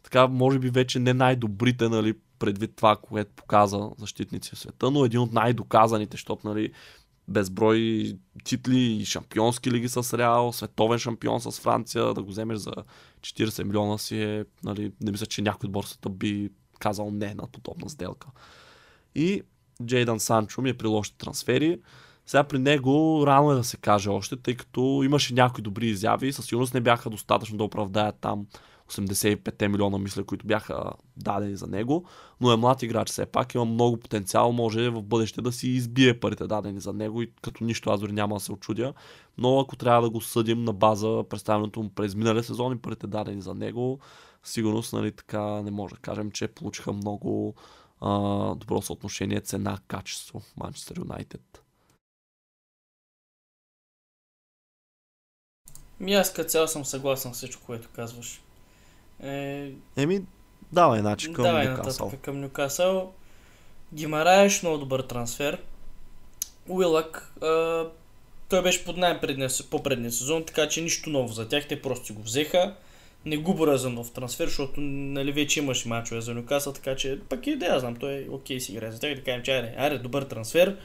[0.03, 5.05] така, може би вече не най-добрите, нали, предвид това, което показа защитници в света, но
[5.05, 6.73] един от най-доказаните, защото, нали,
[7.29, 8.13] безброй
[8.45, 12.73] титли и шампионски лиги с Реал, световен шампион с Франция, да го вземеш за
[13.21, 17.47] 40 милиона си е, нали, не мисля, че някой от борсата би казал не на
[17.47, 18.29] подобна сделка.
[19.15, 19.43] И
[19.87, 21.81] Джейдан Санчо ми е при лошите трансфери.
[22.27, 26.33] Сега при него рано е да се каже още, тъй като имаше някои добри изяви,
[26.33, 28.47] със сигурност не бяха достатъчно да оправдаят там
[28.93, 32.05] 85 милиона, мисля, които бяха дадени за него,
[32.41, 36.21] но е млад играч все пак, има много потенциал, може в бъдеще да си избие
[36.21, 38.95] парите дадени за него и като нищо аз дори няма да се очудя,
[39.39, 43.07] но ако трябва да го съдим на база представянето му през миналия сезон и парите
[43.07, 43.99] дадени за него,
[44.45, 47.55] сигурност нали, така не може да кажем, че получиха много
[48.01, 48.11] а,
[48.55, 51.63] добро съотношение цена-качество Манчестър Юнайтед.
[56.01, 58.43] Ми аз като цяло съм съгласен с всичко, което казваш.
[59.23, 59.71] Е...
[59.97, 60.23] Еми,
[60.73, 62.07] давай, значи към давай Нюкасъл.
[62.07, 63.13] Нататък, към Нюкасъл.
[63.95, 65.59] Гимараеш много добър трансфер.
[66.69, 67.85] Уилък, а,
[68.49, 69.19] той беше под найем
[69.71, 72.75] по-предния сезон, така че нищо ново за тях, те просто го взеха.
[73.25, 77.21] Не го боря за нов трансфер, защото нали, вече имаше мачове за Нюкасъл, така че
[77.29, 79.53] пък и да я знам, той е окей си играе за тях, да кажем, че
[79.53, 80.77] айде, айде, добър трансфер.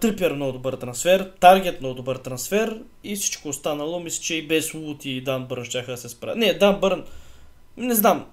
[0.00, 4.74] Трипер много добър трансфер, Таргет много добър трансфер и всичко останало, мисля, че и без
[4.74, 6.38] Лут и Дан Бърн ще да се справят.
[6.38, 7.04] Не, Дан Бърн,
[7.76, 8.26] не знам,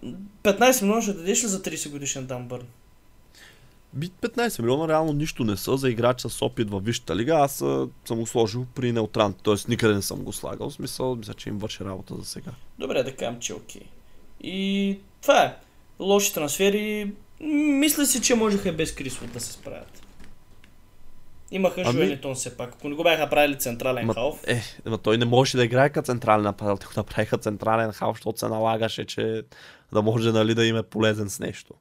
[0.44, 2.68] 15 милиона ще дадеш ли за 30 годишен Дан Бърн?
[3.98, 7.34] 15 милиона реално нищо не са за играч с опит във Висшата лига.
[7.34, 7.56] Аз
[8.06, 9.56] съм го сложил при неутран, т.е.
[9.68, 10.70] никъде не съм го слагал.
[10.70, 12.52] В смисъл, мисля, че им върши работа за сега.
[12.80, 13.82] Добре, да кажем, че е окей.
[14.44, 15.56] И това е.
[16.00, 17.12] Лоши трансфери.
[17.80, 20.01] Мисля си, че можеха без Крисвуд да се справят.
[21.52, 21.92] Имаха ами...
[21.92, 22.74] Жуелитон все пак.
[22.74, 24.44] Ако не го бяха правили централен ма, халф.
[24.48, 26.78] Е, но той не можеше да играе като централен нападател.
[26.78, 29.44] Те го направиха централен халф, защото се налагаше, че
[29.94, 31.74] да може нали, да им е полезен с нещо.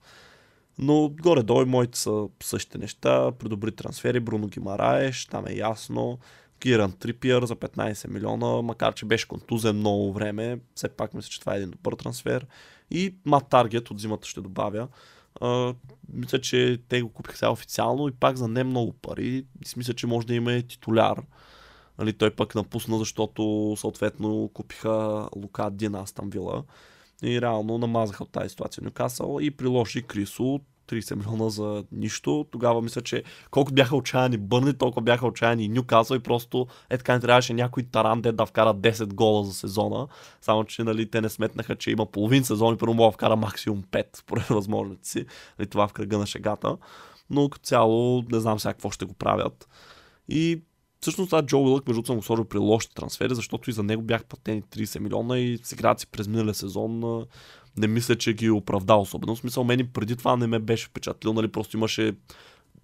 [0.79, 3.33] Но горе-долу моите са същите неща.
[3.33, 6.19] При добри трансфери, Бруно Гимараеш, там е ясно.
[6.61, 11.41] Киран Трипиер за 15 милиона, макар че беше контузен много време, все пак мисля, че
[11.41, 12.47] това е един добър трансфер.
[12.91, 14.89] И Мат Таргет от зимата ще добавя.
[16.13, 19.27] Мисля, че те го купиха сега официално и пак за не много пари.
[19.27, 21.23] И мисля, че може да има титуляр.
[21.99, 26.65] Нали, той пък напусна, защото съответно купиха Лука Динас там Вила.
[27.23, 30.61] И реално намазаха от тази ситуация Нюкасъл и приложи Крисо
[30.91, 32.47] 30 милиона за нищо.
[32.51, 37.15] Тогава мисля, че колкото бяха отчаяни Бърни, толкова бяха отчаяни Нюкасъл и просто е така
[37.15, 40.09] не трябваше някой таран да вкара 10 гола за сезона.
[40.41, 43.37] Само, че нали, те не сметнаха, че има половин сезон и първо мога да вкара
[43.37, 45.27] максимум 5 според възможности си.
[45.59, 46.77] Нали, това в кръга на шегата.
[47.31, 49.69] Но като цяло не знам сега какво ще го правят.
[50.29, 50.63] И
[51.01, 54.03] Всъщност това Джо Уилък, между съм го сложил при лошите трансфери, защото и за него
[54.03, 57.25] бях платени 30 милиона и сега си през миналия сезон
[57.77, 59.35] не мисля, че ги е оправдал особено.
[59.35, 62.15] В смисъл, мен преди това не ме беше впечатлил, нали, просто имаше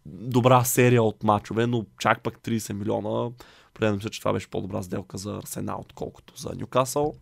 [0.07, 3.30] добра серия от мачове, но чак пък 30 милиона.
[3.74, 7.14] Преди мисля, че това беше по-добра сделка за Арсенал, отколкото за Нюкасъл.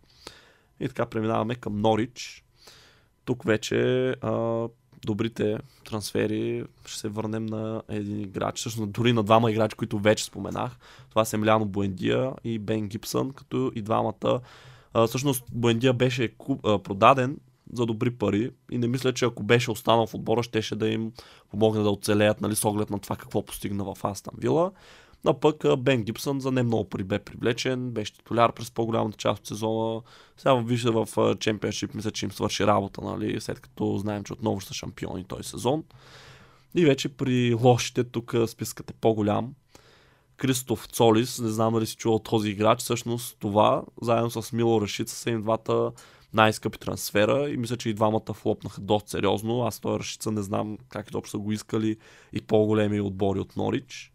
[0.81, 2.45] И така преминаваме към Норич.
[3.25, 4.69] Тук вече а,
[5.05, 10.25] добрите трансфери ще се върнем на един играч, всъщност дори на двама играчи, които вече
[10.25, 10.77] споменах.
[11.11, 14.41] Това са Емилиано Буендия и Бен Гибсън, като и двамата.
[14.93, 17.37] А, всъщност Буендия беше куп, а, продаден
[17.73, 21.13] за добри пари и не мисля, че ако беше останал в отбора, щеше да им
[21.51, 24.73] помогне да оцелеят, нали, с оглед на това какво постигна в Астан Вила.
[25.25, 29.41] Но пък Бен Гибсън за не много пари бе привлечен, беше титуляр през по-голямата част
[29.41, 30.03] от сезона.
[30.37, 34.61] Сега вижда в чемпионшип, мисля, че им свърши работа, нали, след като знаем, че отново
[34.61, 35.85] са шампиони този сезон.
[36.75, 39.55] И вече при лошите тук спискът е по-голям.
[40.37, 45.17] Кристоф Цолис, не знам дали си чувал този играч, всъщност това, заедно с Мило Рашица
[45.17, 45.93] са им двата
[46.35, 49.63] най-скъпи трансфера и мисля, че и двамата флопнаха доста сериозно.
[49.63, 51.97] Аз той Рашица не знам как изобщо са го искали
[52.33, 54.13] и по-големи отбори от Норич.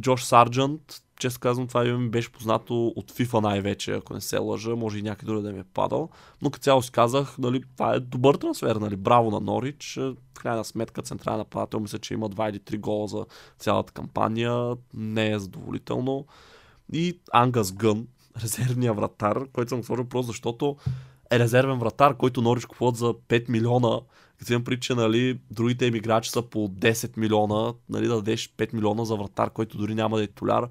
[0.00, 4.76] Джош Сарджант, често казвам, това ми беше познато от FIFA най-вече, ако не се лъжа,
[4.76, 6.08] може и някъде друга да ми е падал.
[6.42, 9.94] Но като цяло си казах, нали, това е добър трансфер, нали, браво на Норич.
[9.94, 13.26] В крайна сметка централен нападател мисля, че има 2 или 3 гола за
[13.58, 14.76] цялата кампания.
[14.94, 16.26] Не е задоволително.
[16.92, 18.06] И Ангас Гън,
[18.42, 20.76] резервния вратар, който съм сложил просто защото
[21.30, 24.00] е резервен вратар, който Норич купуват за 5 милиона.
[24.38, 29.04] Като имам прича, нали, другите емиграчи са по 10 милиона, нали, да дадеш 5 милиона
[29.04, 30.68] за вратар, който дори няма да е титуляр.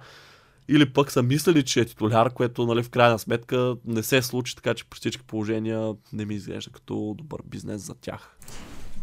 [0.67, 4.55] Или пък са мислили, че е титуляр, което нали, в крайна сметка не се случи,
[4.55, 8.37] така че при всички положения не ми изглежда като добър бизнес за тях.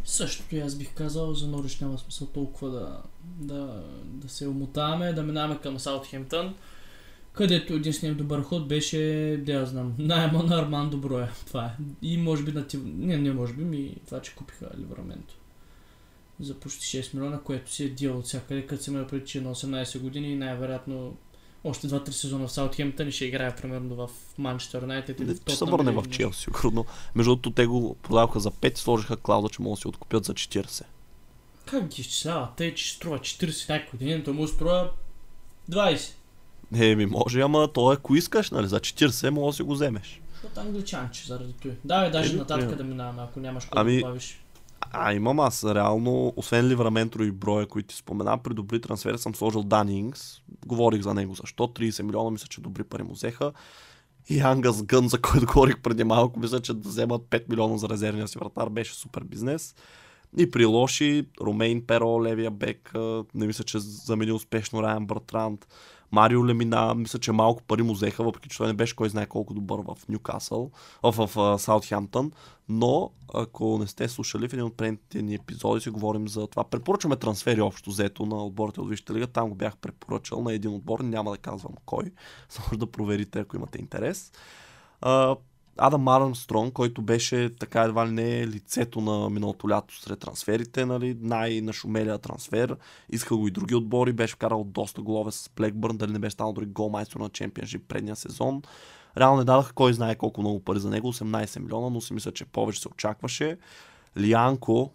[0.05, 5.13] Същото и аз бих казал, за Норич няма смисъл толкова да, да, да се омотаваме,
[5.13, 6.55] да минаваме към Саутхемптън
[7.33, 8.99] където единственият добър ход беше,
[9.47, 11.31] да я знам, найема на Арман Доброя.
[11.47, 11.83] Това е.
[12.03, 15.35] И може би на Не, не може би, ми това, че купиха Ливраменто.
[16.41, 19.39] за почти 6 милиона, което си е дил от всякъде, като се има преди, че
[19.39, 21.17] е на 18 години и най-вероятно
[21.65, 25.57] още 2-3 сезона в Саутхемптън и ще играе примерно в Манчестър Юнайтед или в Ще
[25.57, 26.11] се върне в нещо.
[26.11, 26.87] Чел, сигурно.
[27.15, 30.25] Между другото, те го продаваха за 5 и сложиха клауза, че могат да си откупят
[30.25, 30.83] за 40.
[31.67, 32.49] Как ги изчислява?
[32.57, 34.91] Те, че струва 40 някой ден, той му струва
[35.71, 36.13] 20.
[36.73, 39.73] Не, ми може, ама то е, ако искаш, нали, за 40 може да си го
[39.73, 40.21] вземеш.
[40.33, 41.77] Защото англичанче заради той.
[41.85, 42.77] Давай даже Еми, нататък примерно.
[42.79, 44.39] да минаваме, ако нямаш какво Ами, да добавиш.
[44.81, 45.65] А, имам аз.
[45.65, 50.41] Реално, освен Ливраментро и Броя, които ти спомена, при добри трансфери съм сложил Дани Ингс.
[50.67, 51.67] Говорих за него защо.
[51.67, 53.53] 30 милиона, мисля, че добри пари му взеха.
[54.29, 57.89] И Ангас Гън, за който говорих преди малко, мисля, че да вземат 5 милиона за
[57.89, 59.75] резервния си вратар, беше супер бизнес.
[60.39, 62.93] И при лоши, Ромейн Перо, левия бек,
[63.35, 65.67] не мисля, че замени успешно Райан Бартранд.
[66.13, 69.27] Марио Лемина, мисля, че малко пари му взеха, въпреки че той не беше кой знае
[69.27, 70.71] колко добър в Ньюкасъл,
[71.03, 72.33] в, в, Саутхемптън.
[72.69, 76.65] Но, ако не сте слушали в един от предните ни епизоди, си говорим за това.
[76.65, 79.27] Препоръчваме трансфери общо взето на отборите от Висшата лига.
[79.27, 82.05] Там го бях препоръчал на един отбор, няма да казвам кой.
[82.59, 84.33] Може да проверите, ако имате интерес.
[85.79, 91.17] Адам Армстронг, който беше така едва ли не лицето на миналото лято сред трансферите, нали,
[91.21, 92.77] най-нашумелия трансфер.
[93.11, 96.53] Иска го и други отбори, беше вкарал доста голове с Блекбърн, дали не беше станал
[96.53, 98.63] дори голмайстор на чемпионшип предния сезон.
[99.17, 102.33] Реално не дадаха кой знае колко много пари за него, 18 милиона, но си мисля,
[102.33, 103.59] че повече се очакваше.
[104.19, 104.93] Лианко,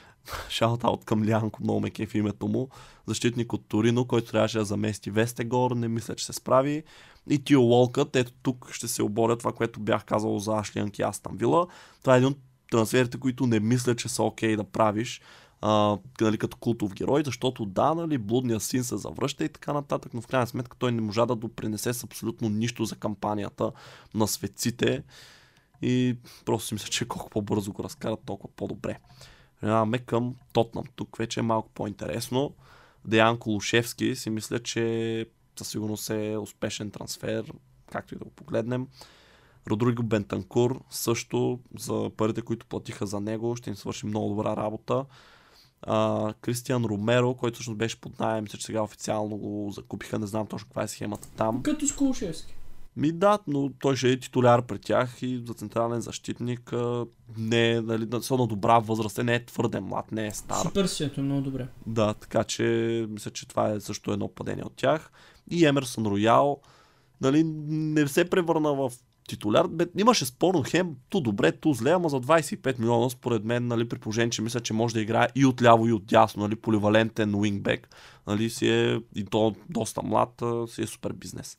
[0.48, 2.68] шаут-аут към Лианко, много ме кефи името му,
[3.06, 6.82] защитник от Торино, който трябваше да замести Вестегор, не мисля, че се справи.
[7.30, 11.02] И Тио Уолкът, ето тук ще се оборя това, което бях казал за Ашлианк и
[11.02, 11.66] Астан Вила.
[12.00, 12.38] Това е един от
[12.70, 15.20] трансферите, които не мисля, че са окей да правиш
[15.62, 20.14] а, нали, като култов герой, защото да, нали, блудния син се завръща и така нататък,
[20.14, 23.72] но в крайна сметка той не можа да допринесе с абсолютно нищо за кампанията
[24.14, 25.02] на светците
[25.82, 28.98] и просто си мисля, че колко по-бързо го разкарат, толкова по-добре.
[29.62, 30.84] Минаваме към Тотнам.
[30.96, 32.54] Тук вече е малко по-интересно.
[33.04, 35.26] Деян Колушевски си мисля, че
[35.64, 37.52] със сигурност е успешен трансфер,
[37.92, 38.86] както и да го погледнем.
[39.70, 45.04] Родриго Бентанкур също за парите, които платиха за него, ще им свърши много добра работа.
[45.82, 50.26] А, Кристиан Ромеро, който всъщност беше под найем, мисля, че сега официално го закупиха, не
[50.26, 51.62] знам точно каква е схемата там.
[51.62, 52.54] Като с Колушевски.
[52.96, 57.06] Ми да, но той ще е титуляр при тях и за централен защитник а,
[57.38, 60.62] не е, нали, на добра възраст, не е твърде млад, не е стар.
[60.62, 61.68] Супер си, е много добре.
[61.86, 65.10] Да, така че мисля, че това е също едно падение от тях.
[65.50, 66.60] И Емерсън Роял,
[67.20, 68.92] нали, не се превърна в
[69.28, 69.66] титуляр.
[69.66, 73.88] Бе, имаше спорно хем, ту добре, ту зле, ама за 25 милиона, според мен, нали,
[73.88, 76.56] при положение, че мисля, че може да играе и от ляво, и от дясно, нали,
[76.56, 77.88] поливалентен уингбек,
[78.26, 81.58] нали, си е, и то доста млад, си е супер бизнес.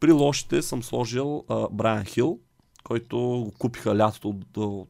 [0.00, 2.38] При лошите съм сложил Брайан Хил,
[2.84, 4.86] който го купиха лятото до...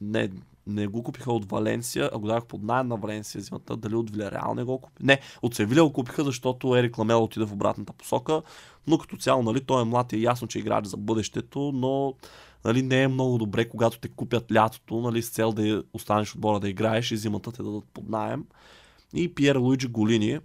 [0.00, 0.30] Не,
[0.66, 3.76] не го купиха от Валенсия, а го дадох под найем на Валенсия зимата.
[3.76, 5.06] Дали от Вилереал не го купиха?
[5.06, 8.42] Не, от Севиля го купиха, защото Ерик Ламел отиде в обратната посока.
[8.86, 12.14] Но като цяло, нали, той е млад и е ясно, че играч за бъдещето, но
[12.64, 16.60] нали, не е много добре, когато те купят лятото, нали, с цел да останеш отбора
[16.60, 18.44] да играеш и зимата те дадат под найем.
[19.14, 20.38] И Пьер Луиджи Голини,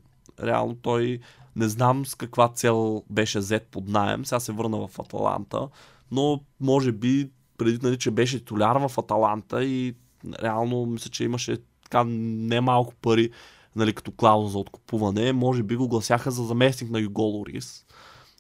[0.44, 1.20] реално той
[1.56, 5.68] не знам с каква цел беше взет под найем, сега се върна в Аталанта,
[6.12, 9.96] но може би преди, нали, че беше титуляр в Аталанта и
[10.44, 13.32] реално мисля, че имаше така немалко пари
[13.76, 17.86] нали, като клауза за откупуване, може би го гласяха за заместник на Юго Лорис,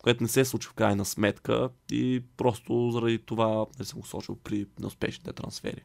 [0.01, 4.37] което не се случи в крайна сметка и просто заради това не съм го сложил
[4.43, 5.83] при неуспешните трансфери.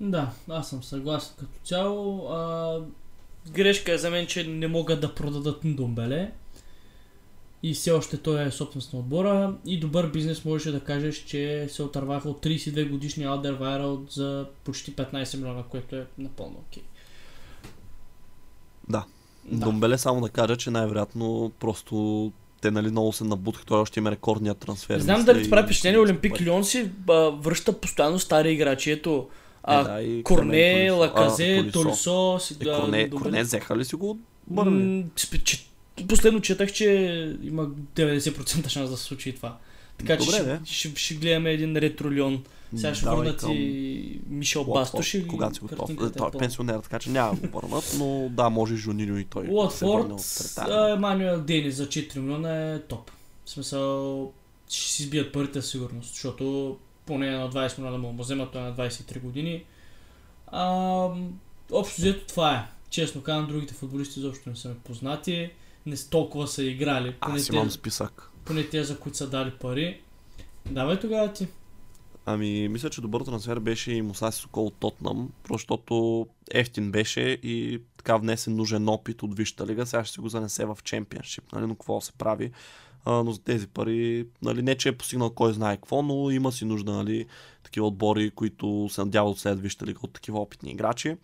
[0.00, 2.28] Да, аз съм съгласен като цяло.
[2.28, 2.80] А,
[3.50, 6.32] грешка е за мен, че не могат да продадат Ндомбеле.
[7.62, 9.54] И все още той е собственост на отбора.
[9.66, 14.46] И добър бизнес можеше да кажеш, че се отърваха от 32 годишния Алдер Вайрал за
[14.64, 16.82] почти 15 милиона, което е напълно окей.
[18.88, 19.04] Да.
[19.44, 19.64] Да.
[19.66, 24.10] Домбеле само да кажа, че най-вероятно просто те нали много се набутаха, той още има
[24.10, 25.00] рекордния трансфер.
[25.00, 28.90] Знам мисля, дали ти прави впечатление, Олимпик Лион си а, връща постоянно стари играчи.
[28.90, 29.28] Ето,
[29.62, 31.00] а, Е, да, и Корне, Толисо.
[31.00, 31.82] Лаказе, Толисо.
[31.82, 32.80] Толисо, Е, сега...
[32.80, 33.22] Корне, добре.
[33.22, 34.70] Корне взеха ли си го отбърли?
[34.70, 35.66] М, спе- че-
[36.08, 36.86] Последно четах, че
[37.42, 37.66] има
[37.96, 39.58] 90% шанс да се случи и това.
[39.98, 40.60] Така че Добре, ще, де.
[40.64, 42.44] ще, ще, гледаме един ретро Лион.
[42.76, 45.90] Сега ще върнат към и Мишел Бастош и Когато си готов.
[45.90, 49.46] Е, Той е пенсионер, така че няма го върнат, но да, може Жуниньо и той.
[49.50, 50.12] Уотфорд.
[50.90, 53.10] Емануел Денис за 4 милиона е топ.
[53.44, 54.32] В смисъл,
[54.68, 56.76] ще си сбият парите сигурност, защото
[57.06, 59.64] поне на 20 милиона му му вземат, той е на 23 години.
[60.46, 61.08] А,
[61.72, 62.66] общо взето това е.
[62.90, 65.50] Честно казвам, другите футболисти изобщо не са ми познати.
[65.86, 67.14] Не с толкова са играли.
[67.20, 68.30] Поне, Аз те, имам списък.
[68.44, 70.00] поне те, за които са дали пари.
[70.70, 71.48] Давай тогава ти.
[72.26, 77.80] Ами, мисля, че добър трансфер беше и Мусаси Сокол от Тотнам, защото ефтин беше и
[77.96, 79.86] така внесен нужен опит от Висшата лига.
[79.86, 81.66] Сега ще се го занесе в чемпионшип, нали?
[81.66, 82.52] но какво се прави.
[83.04, 86.52] А, но за тези пари, нали, не че е постигнал кой знае какво, но има
[86.52, 87.26] си нужда нали,
[87.62, 91.16] такива отбори, които се надяват след Висшата лига от такива опитни играчи.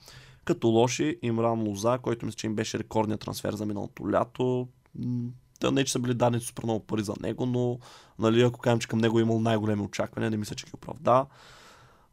[0.48, 4.68] Като лоши, Имран Лоза, който мисля, че им беше рекордният трансфер за миналото лято.
[5.60, 7.78] Та не, че са били дадени супер много пари за него, но
[8.18, 11.26] нали, ако кажем, че към него е имал най-големи очаквания, не мисля, че ги оправда.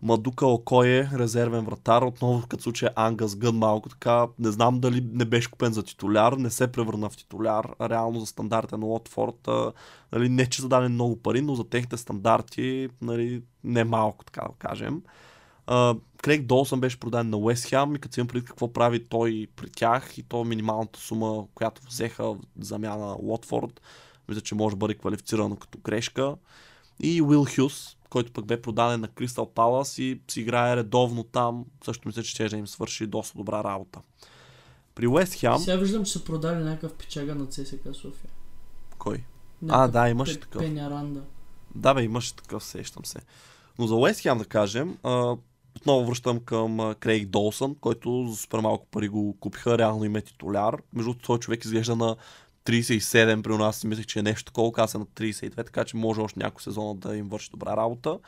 [0.02, 5.26] Мадука Окое, резервен вратар, отново като случай Ангас Гън малко така, не знам дали не
[5.26, 9.50] беше купен за титуляр, не се превърна в титуляр, реално за стандартите на Лотфорд,
[10.12, 14.54] нали, не че зададе много пари, но за техните стандарти нали, не малко, така да
[14.70, 15.02] кажем.
[16.26, 19.48] Крейг Долсън беше продаден на Уест Хем и като си имам преди какво прави той
[19.56, 23.82] при тях и то минималната сума, която взеха в замяна Лотфорд,
[24.30, 26.36] мисля, че може да бъде квалифицирано като грешка.
[27.00, 31.66] И Уил Хюс, който пък бе продаден на Кристал Палас и си играе редовно там,
[31.86, 34.00] също мисля, че ще да им свърши доста добра работа.
[34.96, 35.58] При Уест Хем...
[35.58, 38.32] Сега виждам, че са продали някакъв печага на ЦСК София.
[38.98, 39.24] Кой?
[39.62, 40.62] Някакъв а, да, имаше такъв.
[40.62, 41.22] Пеняранда.
[41.76, 43.20] Да, бе, имаше такъв, сещам се.
[43.80, 44.98] Но за Уест Хем да кажем,
[45.76, 50.22] отново връщам към Крейг Долсън, който за супер малко пари го купиха, реално им е
[50.22, 50.78] титуляр.
[50.94, 52.16] Между другото, този човек изглежда на
[52.66, 56.22] 37 при нас, си мислех, че е нещо такова, каза на 32, така че може
[56.22, 58.20] още някой сезон да им върши добра работа.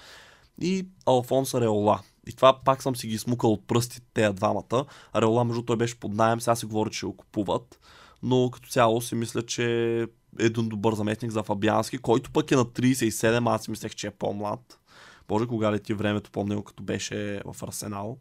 [0.61, 1.99] И Алфонса Реола.
[2.27, 4.85] И това пак съм си ги смукал от пръстите тези двамата.
[5.15, 7.79] Реола, между той беше под найем, сега си говори, че го купуват.
[8.23, 10.05] Но като цяло си мисля, че е
[10.39, 14.11] един добър заметник за Фабиански, който пък е на 37, аз си мислех, че е
[14.11, 14.79] по-млад.
[15.27, 18.17] Боже, кога ли ти времето, помня като беше в Арсенал.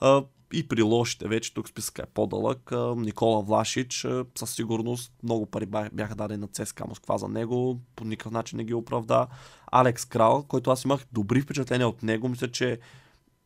[0.00, 2.72] А, и при лошите вече, тук списъка е по-дълъг.
[2.72, 7.80] А, Никола Влашич, а, със сигурност много пари бяха дадени на ЦСКА Москва за него,
[7.96, 9.26] по никакъв начин не ги оправда.
[9.72, 12.78] Алекс Крал, който аз имах добри впечатления от него, мисля, че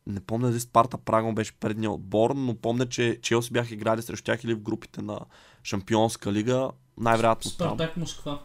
[0.07, 4.23] не помня дали Спарта Прага беше предния отбор, но помня, че Челси бяха играли срещу
[4.23, 5.19] тях или в групите на
[5.63, 6.71] Шампионска лига.
[6.97, 8.41] Най-вероятно Спартак Москва.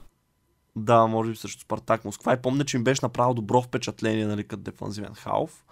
[0.77, 2.33] Да, може би срещу Спартак Москва.
[2.33, 5.65] И помня, че им беше направил добро впечатление, нали, като дефанзивен халф.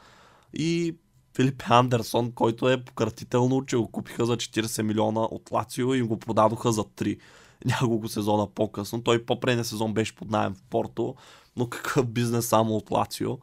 [0.55, 0.97] И
[1.37, 6.19] Филип Андерсон, който е пократително, че го купиха за 40 милиона от Лацио и го
[6.19, 7.19] продадоха за 3
[7.65, 9.03] няколко сезона по-късно.
[9.03, 11.15] Той по-предния сезон беше под найем в Порто,
[11.57, 13.39] но какъв бизнес само от Лацио.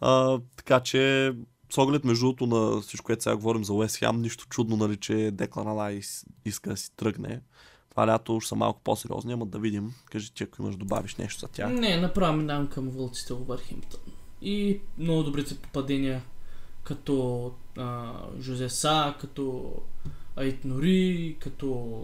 [0.00, 1.32] А, така че
[1.72, 4.96] с оглед между другото на всичко, което сега говорим за Уест Хем, нищо чудно, нали,
[4.96, 6.00] че Деклан
[6.44, 7.40] иска да си тръгне.
[7.90, 9.94] Това лято ще са малко по-сериозни, ама да видим.
[10.04, 11.72] Кажи ти, ако имаш добавиш нещо за тях.
[11.72, 14.00] Не, направо минавам към вълците Върхимптън.
[14.42, 16.22] И много добрите попадения,
[16.84, 19.72] като а, Жозе Са, като
[20.36, 21.98] Айт Нори, като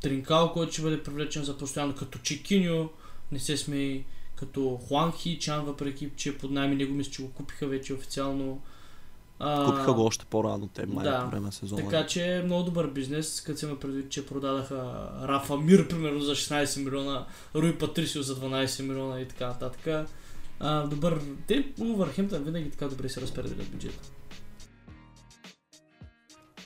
[0.00, 2.90] Тринкал, който ще бъде привлечен за постоянно, като Чекиньо,
[3.32, 4.04] не се смей,
[4.36, 8.62] като Хуан Хи Чан, въпреки че под найми него мисля, че го купиха вече официално.
[9.42, 11.82] А, Купиха го още по-рано, те май да, по време на сезона.
[11.82, 16.20] Така че е много добър бизнес, като се има предвид, че продадаха Рафа Мир, примерно,
[16.20, 20.08] за 16 милиона, Руи Патрисио за 12 милиона и така нататък.
[20.60, 21.20] А, добър.
[21.46, 24.10] Те Върхемтън винаги така добре се разпределят бюджета.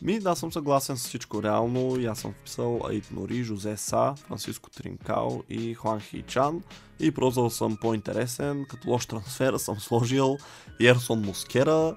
[0.02, 2.00] Ми, да, съм съгласен с всичко реално.
[2.00, 6.62] И аз съм вписал Аид Нори, Жозе Са, Франциско Тринкао и Хуан Хейчан.
[7.00, 8.66] И просто съм по-интересен.
[8.68, 10.36] Като лош трансфер съм сложил
[10.80, 11.96] Ерсон Мускера,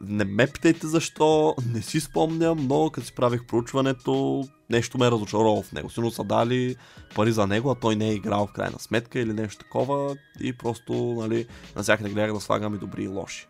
[0.00, 5.10] не ме питайте защо, не си спомням, но като си правих проучването, нещо ме е
[5.10, 5.90] разочаровало в него.
[5.90, 6.76] Сигурно са дали
[7.14, 10.52] пари за него, а той не е играл в крайна сметка или нещо такова и
[10.52, 13.48] просто, нали, навсякъде гледах да слагам и добри и лоши.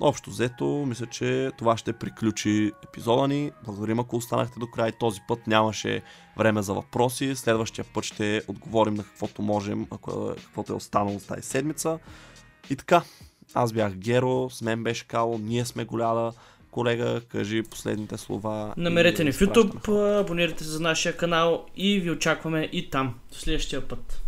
[0.00, 3.50] Общо взето, мисля, че това ще приключи епизода ни.
[3.64, 4.92] Благодарим, ако останахте до край.
[4.92, 6.02] Този път нямаше
[6.36, 7.36] време за въпроси.
[7.36, 11.98] Следващия път ще отговорим на каквото можем, ако е, каквото е останало с тази седмица.
[12.70, 13.02] И така,
[13.54, 16.32] аз бях Геро, с мен беше Кало, ние сме голяда.
[16.70, 18.74] Колега, кажи последните слова.
[18.76, 23.40] Намерете ни в YouTube, абонирайте се за нашия канал и ви очакваме и там, в
[23.40, 24.23] следващия път.